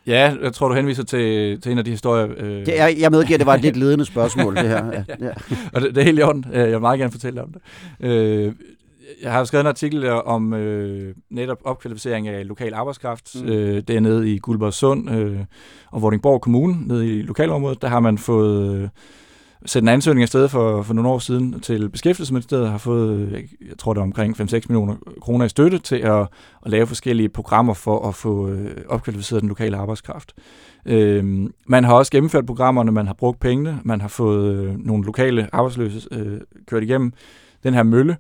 Ja, 0.08 0.36
jeg 0.42 0.54
tror, 0.54 0.68
du 0.68 0.74
henviser 0.74 1.04
til, 1.04 1.62
til 1.62 1.72
en 1.72 1.78
af 1.78 1.86
de 1.86 1.92
historier. 1.92 2.28
Øh... 2.38 2.66
Det 2.66 2.80
er, 2.80 2.88
jeg 2.88 3.12
medgiver, 3.12 3.36
at 3.36 3.40
det 3.40 3.48
var 3.48 3.54
et 3.54 3.62
lidt 3.62 3.78
ledende 3.84 4.06
spørgsmål, 4.06 4.56
det 4.56 4.68
her. 4.68 4.86
Ja, 4.86 5.04
ja. 5.22 5.32
Og 5.74 5.82
det, 5.82 5.96
det 5.96 6.02
er 6.02 6.06
helt 6.06 6.20
i 6.20 6.22
orden. 6.22 6.46
Jeg 6.54 6.72
vil 6.72 6.82
meget 6.82 7.00
gerne 7.00 7.12
fortælle 7.12 7.44
om 7.44 7.54
det. 7.54 7.62
Øh, 8.08 8.54
jeg 9.22 9.32
har 9.32 9.44
skrevet 9.44 9.64
en 9.64 9.68
artikel 9.68 10.10
om 10.10 10.54
øh, 10.54 11.16
netop 11.30 11.58
opkvalificering 11.64 12.28
af 12.28 12.48
lokal 12.48 12.74
arbejdskraft. 12.74 13.36
Mm. 13.36 13.50
Øh, 13.50 13.84
det 13.88 13.90
er 13.90 14.00
nede 14.00 14.34
i 14.34 14.38
Guldborgsund 14.38 15.12
øh, 15.12 15.40
og 15.92 16.02
Vordingborg 16.02 16.42
Kommune, 16.42 16.88
nede 16.88 17.18
i 17.18 17.22
lokalområdet. 17.22 17.82
Der 17.82 17.88
har 17.88 18.00
man 18.00 18.18
fået 18.18 18.82
øh, 18.82 18.90
sendt 19.66 19.84
en 19.84 19.94
ansøgning 19.94 20.24
afsted 20.24 20.50
for, 20.50 20.82
for 20.82 20.94
nogle 20.94 21.10
år 21.10 21.20
siden 21.20 21.60
til 21.60 21.90
Beskæftigelsesministeriet, 21.90 22.70
har 22.70 22.78
fået, 22.78 23.20
øh, 23.20 23.34
jeg 23.70 23.78
tror 23.78 23.94
det 23.94 24.00
er 24.00 24.04
omkring 24.04 24.42
5-6 24.42 24.44
millioner 24.70 24.96
kroner 25.22 25.46
i 25.46 25.50
støtte 25.50 25.80
til 25.80 25.96
at, 25.96 26.22
at 26.66 26.72
lave 26.72 26.88
forskellige 26.88 27.30
programmer 27.30 27.74
for 27.74 28.08
at 28.08 28.16
få 28.16 28.50
øh, 28.50 28.76
opkvalificeret 28.90 29.42
den 29.42 29.50
lokale 29.50 29.78
arbejdskraft. 29.78 30.34
Øh, 30.86 31.50
man 31.68 31.84
har 31.84 31.94
også 31.94 32.12
gennemført 32.12 32.46
programmerne, 32.46 32.92
man 32.92 33.08
har 33.08 33.14
brugt 33.14 33.40
pengene, 33.40 33.80
man 33.84 34.02
har 34.02 34.08
fået 34.08 34.56
øh, 34.56 34.78
nogle 34.78 35.06
lokale 35.06 35.50
arbejdsløse 35.54 36.08
øh, 36.12 36.42
kørt 36.68 36.84
igennem 36.84 37.14
den 37.64 37.74
her 37.74 37.84
mølle, 37.84 38.18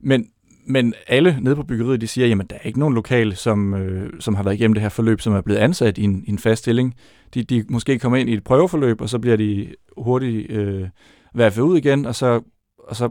men, 0.00 0.26
men 0.66 0.94
alle 1.06 1.38
nede 1.40 1.56
på 1.56 1.62
byggeriet, 1.62 2.00
de 2.00 2.06
siger, 2.06 2.26
jamen 2.26 2.46
der 2.46 2.56
er 2.56 2.66
ikke 2.66 2.78
nogen 2.78 2.94
lokale, 2.94 3.36
som, 3.36 3.74
øh, 3.74 4.12
som 4.20 4.34
har 4.34 4.42
været 4.42 4.54
igennem 4.54 4.74
det 4.74 4.82
her 4.82 4.88
forløb, 4.88 5.20
som 5.20 5.34
er 5.34 5.40
blevet 5.40 5.60
ansat 5.60 5.98
i 5.98 6.02
en, 6.02 6.24
i 6.26 6.30
en 6.30 6.38
fast 6.38 6.62
stilling. 6.62 6.94
De, 7.34 7.42
de 7.42 7.64
måske 7.68 7.98
kommer 7.98 8.18
ind 8.18 8.30
i 8.30 8.32
et 8.32 8.44
prøveforløb, 8.44 9.00
og 9.00 9.08
så 9.08 9.18
bliver 9.18 9.36
de 9.36 9.74
hurtigt 9.96 10.50
øh, 10.50 10.88
værfet 11.34 11.62
ud 11.62 11.78
igen, 11.78 12.06
og 12.06 12.14
så, 12.14 12.40
og 12.78 12.96
så 12.96 13.10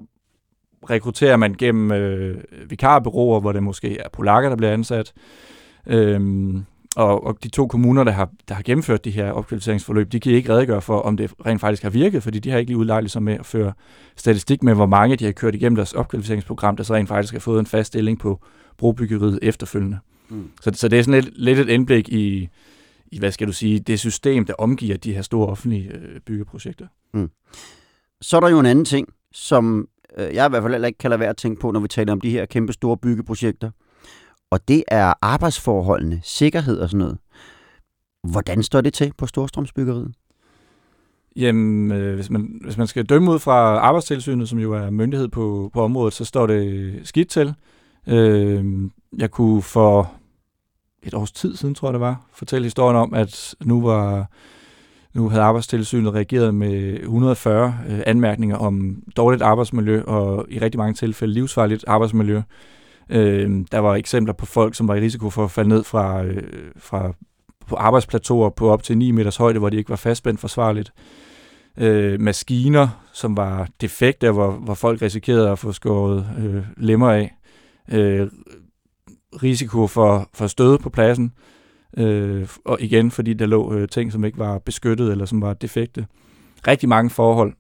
rekrutterer 0.90 1.38
man 1.38 1.54
gennem 1.54 1.92
øh, 1.92 2.44
vikarbyråer, 2.70 3.40
hvor 3.40 3.52
det 3.52 3.64
måske 3.64 3.98
er 3.98 4.10
polakker, 4.14 4.50
der 4.50 4.58
bliver 4.58 4.74
ansat. 4.74 5.14
Øhm, 5.88 6.66
og, 6.96 7.24
og 7.24 7.44
de 7.44 7.50
to 7.50 7.68
kommuner, 7.68 8.04
der 8.04 8.12
har, 8.12 8.30
der 8.48 8.56
har 8.56 8.64
gennemført 8.64 9.06
de 9.06 9.12
her 9.12 9.32
opkvalificeringsforløb, 9.32 10.12
de 10.12 10.20
kan 10.20 10.32
ikke 10.32 10.54
redegøre 10.54 10.82
for, 10.82 11.00
om 11.00 11.18
det 11.18 11.32
rent 11.46 11.62
faktisk 11.62 11.84
har 11.84 11.90
virket, 11.90 12.24
fordi 12.24 12.40
de 12.40 12.50
har 12.50 12.58
ikke 12.58 12.70
lige 12.70 12.78
udlejligt 12.78 13.12
sig 13.12 13.24
med 13.24 13.34
at 13.34 13.46
føre 13.46 13.74
statistik 14.16 14.64
med, 14.64 14.74
hvor 14.74 14.86
mange 14.86 15.16
de 15.16 15.26
har 15.26 15.32
kørt 15.32 15.56
igennem 15.56 15.76
deres 15.76 15.94
opkvalificeringsprogram, 15.94 16.76
der 16.76 16.84
så 16.84 16.94
rent 16.94 17.10
faktisk 17.10 17.34
har 17.34 17.40
fået 17.40 17.60
en 17.60 17.66
fast 17.66 17.88
stilling 17.88 18.20
på 18.20 18.42
brobyggeriet 18.78 19.40
efterfølgende. 19.42 20.00
Mm. 20.30 20.50
Så, 20.62 20.72
så 20.74 20.88
det 20.88 21.00
er 21.00 21.04
sådan 21.04 21.24
lidt, 21.24 21.38
lidt 21.38 21.60
et 21.60 21.70
indblik 21.70 22.10
i, 22.10 22.50
i, 23.08 23.20
hvad 23.20 23.32
skal 23.32 23.48
du 23.48 23.54
sige, 23.54 23.80
det 23.80 24.00
system, 24.00 24.46
der 24.46 24.54
omgiver 24.54 24.98
de 24.98 25.14
her 25.14 25.22
store 25.22 25.48
offentlige 25.48 25.92
øh, 25.94 26.20
byggeprojekter. 26.26 26.88
Mm. 27.14 27.30
Så 28.22 28.38
er 28.38 28.42
der 28.42 28.50
jo 28.50 28.60
en 28.60 28.66
anden 28.66 28.86
ting, 28.86 29.08
som 29.34 29.88
øh, 30.18 30.36
jeg 30.36 30.46
i 30.46 30.50
hvert 30.50 30.64
fald 30.64 30.74
heller 30.74 30.88
ikke 30.88 30.98
kan 30.98 31.10
lade 31.10 31.20
være 31.20 31.30
at 31.30 31.38
tænke 31.38 31.62
på, 31.62 31.72
når 31.72 31.80
vi 31.80 31.88
taler 31.88 32.14
om 32.14 32.22
de 32.22 32.30
her 32.30 32.46
kæmpe 32.46 32.74
store 32.74 32.98
byggeprojekter 32.98 33.72
og 34.54 34.68
det 34.68 34.84
er 34.88 35.14
arbejdsforholdene, 35.22 36.20
sikkerhed 36.24 36.80
og 36.80 36.90
sådan 36.90 37.00
noget. 37.00 37.18
Hvordan 38.24 38.64
står 38.64 38.82
det 38.82 38.94
til 38.94 39.14
på 39.18 39.28
Storstrømsbyggeriet? 39.28 40.14
Jamen, 41.36 41.92
øh, 41.92 42.16
hvis, 42.16 42.30
man, 42.30 42.60
hvis 42.64 42.78
man 42.78 42.88
skal 42.88 43.06
dømme 43.06 43.32
ud 43.32 43.40
fra 43.40 43.78
arbejdstilsynet, 43.78 44.50
som 44.50 44.60
jo 44.60 44.74
er 44.74 44.90
myndighed 44.90 45.28
på, 45.28 45.70
på 45.74 45.84
området, 45.84 46.14
så 46.14 46.26
står 46.26 46.48
det 46.48 46.94
skidt 47.04 47.30
til. 47.30 47.54
Øh, 48.08 48.66
jeg 49.18 49.32
kunne 49.32 49.62
for 49.62 50.12
et 51.04 51.14
års 51.14 51.32
tid 51.32 51.56
siden, 51.56 51.76
tror 51.76 51.88
jeg 51.88 51.94
det 51.94 52.02
var, 52.02 52.26
fortælle 52.34 52.66
historien 52.66 52.98
om, 52.98 53.14
at 53.14 53.56
nu 53.64 53.82
var 53.82 54.30
nu 55.14 55.30
havde 55.30 55.44
arbejdstilsynet 55.44 56.14
reageret 56.14 56.56
med 56.56 57.00
140 57.00 57.78
øh, 57.90 58.00
anmærkninger 58.06 58.58
om 58.58 59.04
dårligt 59.18 59.44
arbejdsmiljø 59.44 60.04
og 60.04 60.46
i 60.50 60.60
rigtig 60.60 60.78
mange 60.78 60.94
tilfælde 60.94 61.34
livsfarligt 61.34 61.86
arbejdsmiljø. 61.88 62.42
Øh, 63.14 63.66
der 63.72 63.80
var 63.80 63.96
eksempler 63.96 64.34
på 64.34 64.46
folk, 64.46 64.76
som 64.76 64.88
var 64.88 64.96
i 64.96 65.02
risiko 65.02 65.30
for 65.30 65.44
at 65.44 65.52
falde 65.52 65.70
ned 65.70 65.84
fra, 65.84 66.24
øh, 66.24 66.44
fra 66.78 67.14
på 67.68 67.76
arbejdsplateauer 67.76 68.50
på 68.50 68.70
op 68.70 68.84
til 68.84 68.98
9 68.98 69.12
meters 69.12 69.38
højde, 69.38 69.60
hvor 69.60 69.70
de 69.70 69.78
ikke 69.78 69.90
var 69.90 69.96
fastspændt 69.96 70.40
forsvarligt. 70.40 70.94
Øh, 71.78 72.22
maskiner, 72.22 72.88
som 73.14 73.38
var 73.38 73.68
defekte, 73.82 74.32
hvor, 74.32 74.52
hvor 74.52 74.74
folk 74.74 75.02
risikerede 75.02 75.50
at 75.50 75.60
få 75.60 75.72
skåret 75.72 76.28
øh, 76.40 76.64
lemmer 76.78 77.12
af. 77.12 77.36
Øh, 77.92 78.28
risiko 79.44 79.88
for, 79.88 80.30
for 80.34 80.48
stød 80.48 80.78
på 80.78 80.90
pladsen. 80.90 81.34
Øh, 81.98 82.48
og 82.66 82.82
igen, 82.82 83.12
fordi 83.12 83.34
der 83.34 83.46
lå 83.46 83.74
øh, 83.74 83.88
ting, 83.90 84.12
som 84.12 84.26
ikke 84.26 84.40
var 84.40 84.60
beskyttet 84.60 85.12
eller 85.12 85.26
som 85.26 85.42
var 85.42 85.54
defekte. 85.54 86.08
Rigtig 86.68 86.90
mange 86.90 87.10
forhold, 87.10 87.54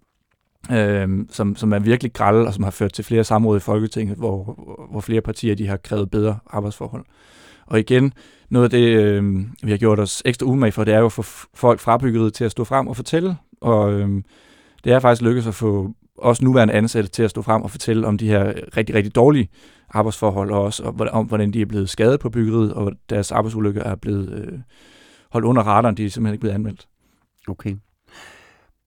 øh, 0.71 1.09
som, 1.29 1.55
som 1.55 1.73
er 1.73 1.79
virkelig 1.79 2.13
grælde, 2.13 2.47
og 2.47 2.53
som 2.53 2.63
har 2.63 2.71
ført 2.71 2.93
til 2.93 3.05
flere 3.05 3.23
samråd 3.23 3.57
i 3.57 3.59
Folketinget, 3.59 4.17
hvor, 4.17 4.43
hvor 4.91 5.01
flere 5.01 5.21
partier 5.21 5.55
de 5.55 5.67
har 5.67 5.77
krævet 5.77 6.11
bedre 6.11 6.37
arbejdsforhold. 6.47 7.05
Og 7.65 7.79
igen, 7.79 8.13
noget 8.49 8.63
af 8.63 8.69
det, 8.69 8.97
øh, 8.97 9.39
vi 9.63 9.71
har 9.71 9.77
gjort 9.77 9.99
os 9.99 10.21
ekstra 10.25 10.45
umage 10.45 10.71
for, 10.71 10.83
det 10.83 10.93
er 10.93 10.99
jo 10.99 11.05
at 11.05 11.11
få 11.11 11.23
folk 11.53 11.79
fra 11.79 11.97
byggeriet 11.97 12.33
til 12.33 12.45
at 12.45 12.51
stå 12.51 12.63
frem 12.63 12.87
og 12.87 12.95
fortælle. 12.95 13.37
Og 13.61 13.93
øh, 13.93 14.23
det 14.83 14.91
er 14.91 14.99
faktisk 14.99 15.21
lykkedes 15.21 15.47
at 15.47 15.55
få 15.55 15.93
også 16.17 16.45
nuværende 16.45 16.73
ansatte 16.73 17.09
til 17.09 17.23
at 17.23 17.29
stå 17.29 17.41
frem 17.41 17.61
og 17.61 17.71
fortælle 17.71 18.07
om 18.07 18.17
de 18.17 18.27
her 18.27 18.53
rigtig, 18.77 18.95
rigtig 18.95 19.15
dårlige 19.15 19.49
arbejdsforhold, 19.89 20.51
og 20.51 20.61
også 20.61 20.83
om, 21.11 21.25
hvordan 21.25 21.51
de 21.51 21.61
er 21.61 21.65
blevet 21.65 21.89
skadet 21.89 22.19
på 22.19 22.29
byggeriet, 22.29 22.73
og 22.73 22.91
deres 23.09 23.31
arbejdsulykker 23.31 23.83
er 23.83 23.95
blevet 23.95 24.29
øh, 24.33 24.59
holdt 25.31 25.45
under 25.45 25.61
radaren, 25.63 25.97
de 25.97 26.05
er 26.05 26.09
simpelthen 26.09 26.33
ikke 26.33 26.41
blevet 26.41 26.55
anmeldt. 26.55 26.87
Okay. 27.47 27.75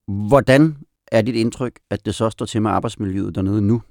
Hvordan 0.08 0.76
er 1.12 1.22
dit 1.22 1.34
indtryk, 1.34 1.78
at 1.90 2.06
det 2.06 2.14
så 2.14 2.30
står 2.30 2.46
til 2.46 2.62
med 2.62 2.70
arbejdsmiljøet 2.70 3.34
dernede 3.34 3.62
nu? 3.62 3.82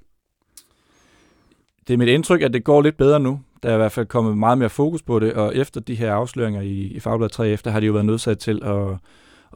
Det 1.88 1.94
er 1.94 1.98
mit 1.98 2.08
indtryk, 2.08 2.42
at 2.42 2.52
det 2.52 2.64
går 2.64 2.82
lidt 2.82 2.96
bedre 2.96 3.20
nu. 3.20 3.40
Der 3.62 3.68
er 3.68 3.74
i 3.74 3.76
hvert 3.76 3.92
fald 3.92 4.06
kommet 4.06 4.38
meget 4.38 4.58
mere 4.58 4.70
fokus 4.70 5.02
på 5.02 5.18
det, 5.18 5.32
og 5.32 5.56
efter 5.56 5.80
de 5.80 5.94
her 5.94 6.12
afsløringer 6.12 6.60
i, 6.60 6.80
i 6.80 7.00
Fagbladet 7.00 7.32
3 7.32 7.48
efter, 7.48 7.70
har 7.70 7.80
de 7.80 7.86
jo 7.86 7.92
været 7.92 8.06
nødsat 8.06 8.38
til 8.38 8.60
at, 8.64 8.88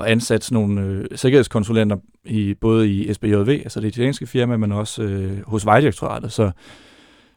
at 0.01 0.07
ansætte 0.07 0.55
nogle 0.55 0.81
øh, 0.83 1.05
sikkerhedskonsulenter, 1.15 1.97
i, 2.25 2.55
både 2.55 2.89
i 2.89 3.13
SBJV, 3.15 3.49
altså 3.49 3.81
det 3.81 3.89
italienske 3.89 4.27
firma, 4.27 4.57
men 4.57 4.73
også 4.73 5.03
øh, 5.03 5.43
hos 5.47 5.67
Vejdirektoratet. 5.67 6.33
Så, 6.33 6.51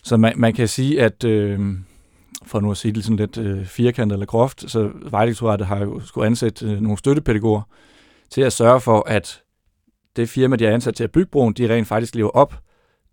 så 0.03 0.17
man, 0.17 0.33
man 0.35 0.53
kan 0.53 0.67
sige, 0.67 1.01
at, 1.01 1.23
øh, 1.23 1.59
for 2.45 2.59
nu 2.59 2.71
at 2.71 2.77
sige 2.77 2.91
det 2.91 3.03
sådan 3.03 3.17
lidt 3.17 3.37
øh, 3.37 3.65
firkantet 3.65 4.15
eller 4.15 4.25
groft, 4.25 4.71
så 4.71 4.91
Vejdirektoratet 5.09 5.67
har 5.67 5.79
jo 5.79 5.99
skulle 5.99 6.27
ansætte 6.27 6.65
øh, 6.65 6.81
nogle 6.81 6.97
støttepædagoger 6.97 7.61
til 8.29 8.41
at 8.41 8.53
sørge 8.53 8.81
for, 8.81 9.03
at 9.09 9.42
det 10.15 10.29
firma, 10.29 10.55
de 10.55 10.63
har 10.63 10.71
ansat 10.71 10.95
til 10.95 11.03
at 11.03 11.11
bygge 11.11 11.31
broen, 11.31 11.53
de 11.53 11.73
rent 11.73 11.87
faktisk 11.87 12.15
lever 12.15 12.29
op 12.29 12.53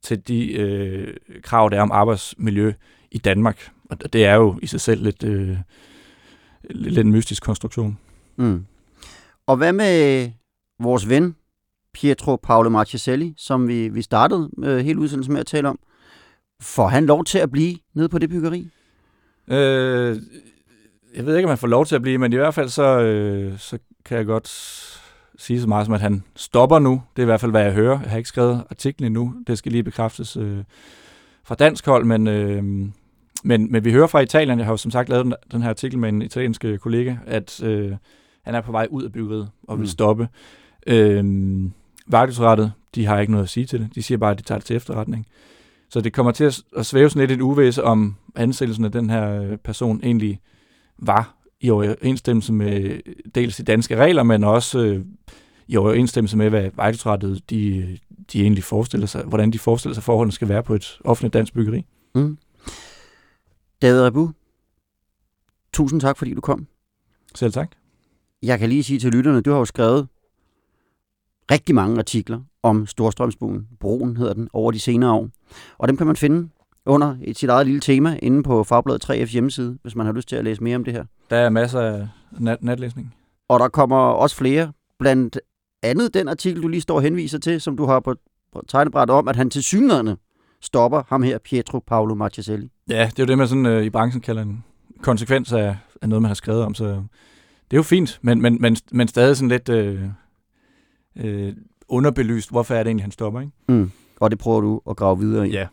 til 0.02 0.28
de 0.28 0.52
øh, 0.52 1.16
krav, 1.42 1.70
der 1.70 1.76
er 1.76 1.82
om 1.82 1.92
arbejdsmiljø 1.92 2.72
i 3.10 3.18
Danmark. 3.18 3.70
Og 3.90 4.12
det 4.12 4.24
er 4.24 4.34
jo 4.34 4.58
i 4.62 4.66
sig 4.66 4.80
selv 4.80 5.02
lidt, 5.02 5.24
øh, 5.24 5.56
lidt 6.70 6.98
en 6.98 7.12
mystisk 7.12 7.42
konstruktion. 7.42 7.98
Mm. 8.36 8.66
Og 9.46 9.56
hvad 9.56 9.72
med 9.72 10.30
vores 10.80 11.08
ven, 11.08 11.36
Pietro 11.94 12.36
Paolo 12.36 12.68
Marcheselli, 12.68 13.34
som 13.36 13.68
vi, 13.68 13.88
vi 13.88 14.02
startede 14.02 14.50
øh, 14.64 14.78
hele 14.78 14.98
udsendelsen 14.98 15.32
med 15.32 15.40
at 15.40 15.46
tale 15.46 15.68
om? 15.68 15.78
Får 16.62 16.88
han 16.88 17.06
lov 17.06 17.24
til 17.24 17.38
at 17.38 17.50
blive 17.50 17.76
nede 17.94 18.08
på 18.08 18.18
det 18.18 18.30
byggeri? 18.30 18.68
Øh, 19.48 20.16
jeg 21.14 21.26
ved 21.26 21.36
ikke, 21.36 21.46
om 21.46 21.50
han 21.50 21.58
får 21.58 21.66
lov 21.66 21.86
til 21.86 21.94
at 21.94 22.02
blive, 22.02 22.18
men 22.18 22.32
i 22.32 22.36
hvert 22.36 22.54
fald 22.54 22.68
så, 22.68 23.00
øh, 23.00 23.58
så 23.58 23.78
kan 24.04 24.18
jeg 24.18 24.26
godt 24.26 24.48
sige 25.40 25.60
så 25.60 25.68
meget 25.68 25.86
som, 25.86 25.94
at 25.94 26.00
han 26.00 26.22
stopper 26.36 26.78
nu. 26.78 27.02
Det 27.16 27.22
er 27.22 27.24
i 27.24 27.26
hvert 27.26 27.40
fald, 27.40 27.50
hvad 27.50 27.62
jeg 27.62 27.72
hører. 27.72 28.00
Jeg 28.00 28.10
har 28.10 28.16
ikke 28.16 28.28
skrevet 28.28 28.64
artiklen 28.70 29.06
endnu. 29.06 29.34
Det 29.46 29.58
skal 29.58 29.72
lige 29.72 29.82
bekræftes 29.82 30.36
øh, 30.36 30.58
fra 31.44 31.54
dansk 31.54 31.86
hold, 31.86 32.04
men, 32.04 32.28
øh, 32.28 32.64
men, 33.44 33.72
men 33.72 33.84
vi 33.84 33.92
hører 33.92 34.06
fra 34.06 34.20
Italien. 34.20 34.58
Jeg 34.58 34.66
har 34.66 34.72
jo 34.72 34.76
som 34.76 34.90
sagt 34.90 35.08
lavet 35.08 35.24
den, 35.24 35.34
den 35.52 35.62
her 35.62 35.68
artikel 35.68 35.98
med 35.98 36.08
en 36.08 36.22
italiensk 36.22 36.64
kollega, 36.80 37.16
at 37.26 37.62
øh, 37.62 37.92
han 38.42 38.54
er 38.54 38.60
på 38.60 38.72
vej 38.72 38.86
ud 38.90 39.02
af 39.02 39.12
byggeriet 39.12 39.50
og 39.68 39.78
vil 39.78 39.82
mm. 39.82 39.88
stoppe. 39.88 40.28
Øh, 40.86 41.24
Vejdirektoratet, 42.06 42.72
de 42.94 43.06
har 43.06 43.18
ikke 43.18 43.32
noget 43.32 43.44
at 43.44 43.50
sige 43.50 43.66
til 43.66 43.80
det. 43.80 43.88
De 43.94 44.02
siger 44.02 44.18
bare, 44.18 44.30
at 44.30 44.38
de 44.38 44.42
tager 44.42 44.58
det 44.58 44.66
til 44.66 44.76
efterretning. 44.76 45.26
Så 45.88 46.00
det 46.00 46.12
kommer 46.12 46.32
til 46.32 46.44
at, 46.44 46.62
at 46.76 46.86
svæve 46.86 47.10
sådan 47.10 47.28
lidt 47.28 47.38
et 47.38 47.42
uvæs 47.42 47.78
om 47.78 48.16
ansættelsen 48.36 48.84
af 48.84 48.92
den 48.92 49.10
her 49.10 49.42
øh, 49.42 49.56
person 49.56 50.00
egentlig 50.02 50.40
var 50.98 51.34
i 51.60 51.70
overensstemmelse 51.70 52.52
med 52.52 53.00
dels 53.34 53.56
de 53.56 53.62
danske 53.62 53.96
regler, 53.96 54.22
men 54.22 54.44
også 54.44 54.78
øh, 54.78 55.04
i 55.68 55.76
overensstemmelse 55.76 56.36
med, 56.36 56.50
hvad 56.50 56.70
Vejdirektoratet 56.74 57.50
de, 57.50 57.98
de 58.32 58.42
egentlig 58.42 58.64
forestiller 58.64 59.06
sig, 59.06 59.24
hvordan 59.24 59.50
de 59.50 59.58
forestiller 59.58 59.94
sig, 59.94 60.00
at 60.00 60.04
forholdene 60.04 60.32
skal 60.32 60.48
være 60.48 60.62
på 60.62 60.74
et 60.74 60.98
offentligt 61.04 61.34
dansk 61.34 61.54
byggeri. 61.54 61.86
Mm. 62.14 62.38
David 63.82 64.00
Rebu, 64.00 64.30
tusind 65.72 66.00
tak, 66.00 66.18
fordi 66.18 66.34
du 66.34 66.40
kom. 66.40 66.66
Selv 67.34 67.52
tak. 67.52 67.70
Jeg 68.42 68.58
kan 68.58 68.68
lige 68.68 68.82
sige 68.82 68.98
til 68.98 69.12
lytterne, 69.12 69.40
du 69.40 69.50
har 69.50 69.58
jo 69.58 69.64
skrevet 69.64 70.08
rigtig 71.50 71.74
mange 71.74 71.98
artikler 71.98 72.40
om 72.62 72.86
Storstrømsbuen. 72.86 73.68
Broen 73.80 74.16
hedder 74.16 74.34
den, 74.34 74.48
over 74.52 74.72
de 74.72 74.78
senere 74.78 75.12
år. 75.12 75.28
Og 75.78 75.88
dem 75.88 75.96
kan 75.96 76.06
man 76.06 76.16
finde 76.16 76.48
under 76.86 77.16
et 77.22 77.38
sit 77.38 77.48
eget 77.50 77.66
lille 77.66 77.80
tema 77.80 78.18
inde 78.22 78.42
på 78.42 78.64
Fagbladet 78.64 79.10
3F's 79.10 79.32
hjemmeside, 79.32 79.78
hvis 79.82 79.96
man 79.96 80.06
har 80.06 80.12
lyst 80.12 80.28
til 80.28 80.36
at 80.36 80.44
læse 80.44 80.62
mere 80.62 80.76
om 80.76 80.84
det 80.84 80.92
her. 80.94 81.04
Der 81.30 81.36
er 81.36 81.50
masser 81.50 81.80
af 81.80 82.08
nat- 82.32 82.62
natlæsning. 82.64 83.14
Og 83.48 83.60
der 83.60 83.68
kommer 83.68 83.96
også 83.96 84.36
flere, 84.36 84.72
blandt 84.98 85.40
andet 85.82 86.14
den 86.14 86.28
artikel, 86.28 86.62
du 86.62 86.68
lige 86.68 86.80
står 86.80 86.94
og 86.96 87.02
henviser 87.02 87.38
til, 87.38 87.60
som 87.60 87.76
du 87.76 87.86
har 87.86 88.00
på, 88.00 88.14
på 88.52 88.62
tegnebrættet 88.68 89.16
om, 89.16 89.28
at 89.28 89.36
han 89.36 89.50
til 89.50 89.62
synligheden 89.62 90.16
stopper 90.60 91.02
ham 91.08 91.22
her, 91.22 91.38
Pietro 91.38 91.78
Paolo 91.78 92.14
Marcheselli. 92.14 92.70
Ja, 92.88 93.10
det 93.10 93.18
er 93.18 93.22
jo 93.22 93.26
det, 93.26 93.38
man 93.38 93.48
sådan, 93.48 93.66
øh, 93.66 93.84
i 93.84 93.90
branchen 93.90 94.20
kalder 94.20 94.42
en 94.42 94.64
konsekvens 95.02 95.52
af, 95.52 95.76
af 96.02 96.08
noget, 96.08 96.22
man 96.22 96.28
har 96.28 96.34
skrevet 96.34 96.62
om, 96.62 96.74
så 96.74 96.84
det 96.84 96.96
er 97.70 97.76
jo 97.76 97.82
fint, 97.82 98.18
men, 98.22 98.42
men, 98.42 98.56
men, 98.60 98.76
men 98.92 99.08
stadig 99.08 99.36
sådan 99.36 99.48
lidt 99.48 99.68
øh, 99.68 100.02
øh, 101.16 101.52
underbelyst, 101.88 102.50
hvorfor 102.50 102.74
er 102.74 102.78
det 102.82 102.88
egentlig, 102.88 103.04
han 103.04 103.10
stopper, 103.10 103.40
ikke? 103.40 103.52
Mm. 103.68 103.90
Og 104.20 104.30
det 104.30 104.38
prøver 104.38 104.60
du 104.60 104.80
at 104.90 104.96
grave 104.96 105.18
videre 105.18 105.48
i. 105.48 105.52
Ja. 105.52 105.66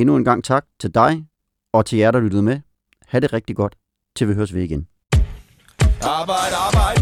Endnu 0.00 0.16
en 0.16 0.24
gang 0.24 0.44
tak 0.44 0.64
til 0.80 0.94
dig 0.94 1.26
og 1.72 1.86
til 1.86 1.98
jer, 1.98 2.10
der 2.10 2.20
lyttede 2.20 2.42
med. 2.42 2.60
Ha' 3.08 3.18
det 3.18 3.32
rigtig 3.32 3.56
godt, 3.56 3.74
til 4.16 4.28
vi 4.28 4.34
høres 4.34 4.54
ved 4.54 4.62
igen. 4.62 4.86
Arbejde, 6.02 6.56
arbejde. 6.68 7.00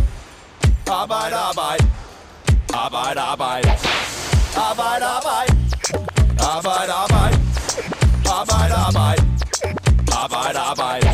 Arbejde, 0.86 1.36
arbejde. 1.36 1.84
Arbejde, 2.84 3.20
arbejde. 3.32 3.70
Arbejde, 4.56 5.04
arbejde. 5.16 5.54
Arbejde, 6.50 6.92
arbejde. 8.86 9.22
Arbejde, 10.22 10.58
arbejde. 10.58 11.07